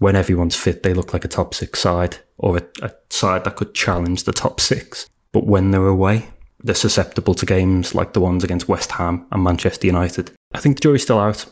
when 0.00 0.16
everyone's 0.16 0.54
fit, 0.54 0.82
they 0.82 0.92
look 0.92 1.14
like 1.14 1.24
a 1.24 1.28
top 1.28 1.54
six 1.54 1.80
side 1.80 2.18
or 2.36 2.58
a, 2.58 2.62
a 2.82 2.90
side 3.08 3.44
that 3.44 3.56
could 3.56 3.72
challenge 3.72 4.24
the 4.24 4.32
top 4.32 4.60
six. 4.60 5.08
But 5.32 5.46
when 5.46 5.70
they're 5.70 5.86
away, 5.86 6.28
they're 6.62 6.74
susceptible 6.74 7.32
to 7.34 7.46
games 7.46 7.94
like 7.94 8.12
the 8.12 8.20
ones 8.20 8.44
against 8.44 8.68
West 8.68 8.92
Ham 8.92 9.26
and 9.32 9.42
Manchester 9.42 9.86
United. 9.86 10.30
I 10.52 10.60
think 10.60 10.76
the 10.76 10.80
jury's 10.80 11.04
still 11.04 11.20
out, 11.20 11.46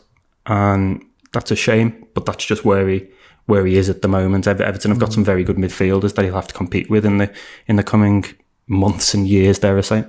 and 0.45 1.03
that's 1.33 1.49
a 1.49 1.55
shame. 1.55 2.05
But 2.13 2.27
that's 2.27 2.45
just 2.45 2.63
where 2.63 2.87
he 2.87 3.07
where 3.49 3.65
he 3.65 3.77
is 3.77 3.89
at 3.89 4.01
the 4.01 4.07
moment. 4.07 4.47
Ever- 4.47 4.63
Everton 4.63 4.91
have 4.91 4.99
got 4.99 5.11
some 5.11 5.25
very 5.25 5.43
good 5.43 5.57
midfielders 5.57 6.15
that 6.15 6.23
he'll 6.23 6.35
have 6.35 6.47
to 6.47 6.53
compete 6.53 6.89
with 6.89 7.05
in 7.05 7.17
the 7.17 7.33
in 7.67 7.75
the 7.75 7.83
coming 7.83 8.25
months 8.67 9.13
and 9.13 9.27
years. 9.27 9.59
Dare 9.59 9.77
I 9.77 9.81
say? 9.81 10.05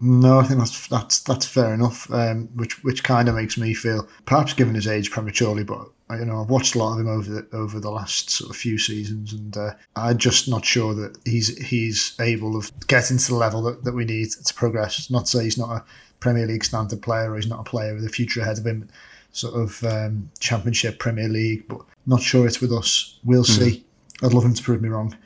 No, 0.00 0.38
I 0.38 0.44
think 0.44 0.58
that's 0.60 0.86
that's 0.88 1.20
that's 1.20 1.46
fair 1.46 1.74
enough. 1.74 2.10
Um, 2.12 2.48
which 2.54 2.82
which 2.84 3.04
kind 3.04 3.28
of 3.28 3.34
makes 3.34 3.58
me 3.58 3.74
feel, 3.74 4.08
perhaps 4.26 4.54
given 4.54 4.74
his 4.74 4.86
age 4.86 5.10
prematurely, 5.10 5.64
but 5.64 5.88
you 6.10 6.24
know 6.24 6.40
I've 6.40 6.50
watched 6.50 6.74
a 6.74 6.78
lot 6.78 6.94
of 6.94 7.00
him 7.00 7.08
over 7.08 7.30
the, 7.30 7.56
over 7.56 7.80
the 7.80 7.90
last 7.90 8.30
sort 8.30 8.50
of 8.50 8.56
few 8.56 8.78
seasons, 8.78 9.32
and 9.32 9.56
uh, 9.56 9.74
I'm 9.96 10.16
just 10.16 10.48
not 10.48 10.64
sure 10.64 10.94
that 10.94 11.18
he's 11.24 11.58
he's 11.66 12.14
able 12.20 12.56
of 12.56 12.70
getting 12.86 13.18
to 13.18 13.28
the 13.28 13.34
level 13.36 13.62
that, 13.62 13.84
that 13.84 13.94
we 13.94 14.04
need 14.04 14.30
to 14.30 14.54
progress. 14.54 15.10
Not 15.10 15.26
to 15.26 15.38
say 15.38 15.44
he's 15.44 15.58
not 15.58 15.70
a 15.70 15.84
Premier 16.20 16.46
League 16.46 16.64
standard 16.64 17.02
player 17.02 17.32
or 17.32 17.36
he's 17.36 17.48
not 17.48 17.60
a 17.60 17.70
player 17.70 17.94
with 17.94 18.04
a 18.04 18.08
future 18.08 18.40
ahead 18.40 18.58
of 18.58 18.66
him, 18.66 18.88
sort 19.32 19.54
of 19.54 19.84
um, 19.84 20.30
Championship, 20.40 20.98
Premier 20.98 21.28
League, 21.28 21.66
but 21.68 21.80
not 22.06 22.22
sure 22.22 22.46
it's 22.46 22.60
with 22.60 22.72
us. 22.72 23.18
We'll 23.24 23.44
see. 23.44 23.84
I'd 24.22 24.34
love 24.34 24.44
him 24.44 24.54
to 24.54 24.62
prove 24.62 24.82
me 24.82 24.88
wrong. 24.88 25.16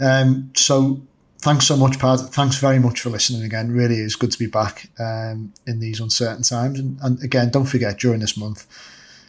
Um, 0.00 0.50
so 0.54 1.00
thanks 1.38 1.66
so 1.66 1.76
much, 1.76 1.98
Pad. 1.98 2.20
Thanks 2.20 2.56
very 2.56 2.78
much 2.78 3.00
for 3.00 3.10
listening 3.10 3.42
again. 3.42 3.70
Really 3.70 3.96
is 3.96 4.16
good 4.16 4.32
to 4.32 4.38
be 4.38 4.46
back 4.46 4.90
um, 4.98 5.52
in 5.66 5.80
these 5.80 6.00
uncertain 6.00 6.42
times. 6.42 6.78
And, 6.78 6.98
and 7.02 7.22
again, 7.22 7.50
don't 7.50 7.66
forget 7.66 7.98
during 7.98 8.20
this 8.20 8.36
month, 8.36 8.66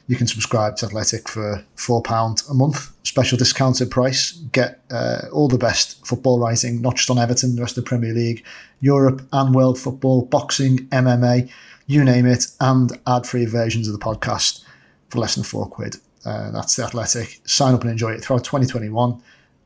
you 0.08 0.15
can 0.15 0.28
subscribe 0.28 0.76
to 0.78 0.86
Athletic 0.86 1.28
for 1.28 1.65
four 1.76 2.02
pound 2.02 2.44
a 2.50 2.54
month, 2.54 2.91
special 3.04 3.38
discounted 3.38 3.89
price. 3.89 4.32
Get 4.32 4.82
uh, 4.91 5.22
all 5.32 5.48
the 5.48 5.58
best 5.58 6.06
football 6.06 6.39
writing, 6.39 6.82
not 6.82 6.96
just 6.96 7.10
on 7.10 7.18
Everton, 7.18 7.56
the 7.56 7.62
rest 7.62 7.78
of 7.78 7.84
the 7.84 7.89
Premier 7.89 8.13
League, 8.13 8.46
Europe 8.82 9.22
and 9.34 9.56
world 9.56 9.80
football, 9.80 10.24
boxing, 10.26 10.88
MMA, 10.89 11.50
you 11.88 12.04
name 12.04 12.26
it, 12.26 12.48
and 12.60 12.91
ad-free 13.08 13.46
versions 13.46 13.88
of 13.88 13.94
the 13.94 14.00
podcast 14.00 14.63
for 15.10 15.20
less 15.20 15.36
than 15.36 15.44
four 15.44 15.68
quid. 15.68 15.96
Uh, 16.24 16.52
that's 16.52 16.76
the 16.76 16.84
Athletic. 16.84 17.39
Sign 17.46 17.74
up 17.74 17.82
and 17.82 17.91
enjoy 17.91 18.12
it 18.12 18.22
throughout 18.22 18.44
2021. 18.44 19.22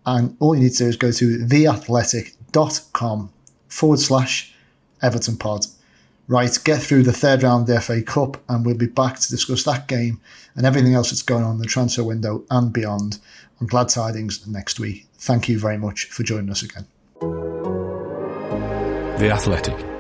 And 0.06 0.36
all 0.40 0.56
you 0.56 0.62
need 0.62 0.72
to 0.74 0.78
do 0.78 0.88
is 0.88 0.96
go 0.96 1.12
to 1.12 1.38
theathletic.com 1.46 3.32
forward 3.68 4.00
slash 4.00 4.54
Everton 5.02 5.38
pod. 5.38 5.66
Right, 6.30 6.56
get 6.64 6.80
through 6.80 7.02
the 7.04 7.12
third 7.12 7.42
round 7.42 7.68
of 7.68 7.76
the 7.76 7.82
FA 7.82 8.04
Cup, 8.04 8.38
and 8.48 8.64
we'll 8.64 8.78
be 8.78 8.86
back 8.86 9.18
to 9.20 9.30
discuss 9.32 9.64
that 9.64 9.88
game 9.88 10.22
and 10.56 10.64
everything 10.64 10.94
else 10.94 11.10
that's 11.10 11.24
going 11.24 11.44
on 11.44 11.54
in 11.54 11.58
the 11.58 11.66
transfer 11.66 12.04
window 12.04 12.44
and 12.52 12.72
beyond 12.72 13.18
on 13.60 13.66
Glad 13.66 13.90
Tidings 13.90 14.46
next 14.46 14.80
week. 14.80 15.08
Thank 15.16 15.50
you 15.50 15.58
very 15.58 15.80
much 15.80 16.06
for 16.06 16.22
joining 16.22 16.52
us 16.52 16.62
again. 16.62 16.86
The 19.18 19.32
Athletic. 19.32 19.99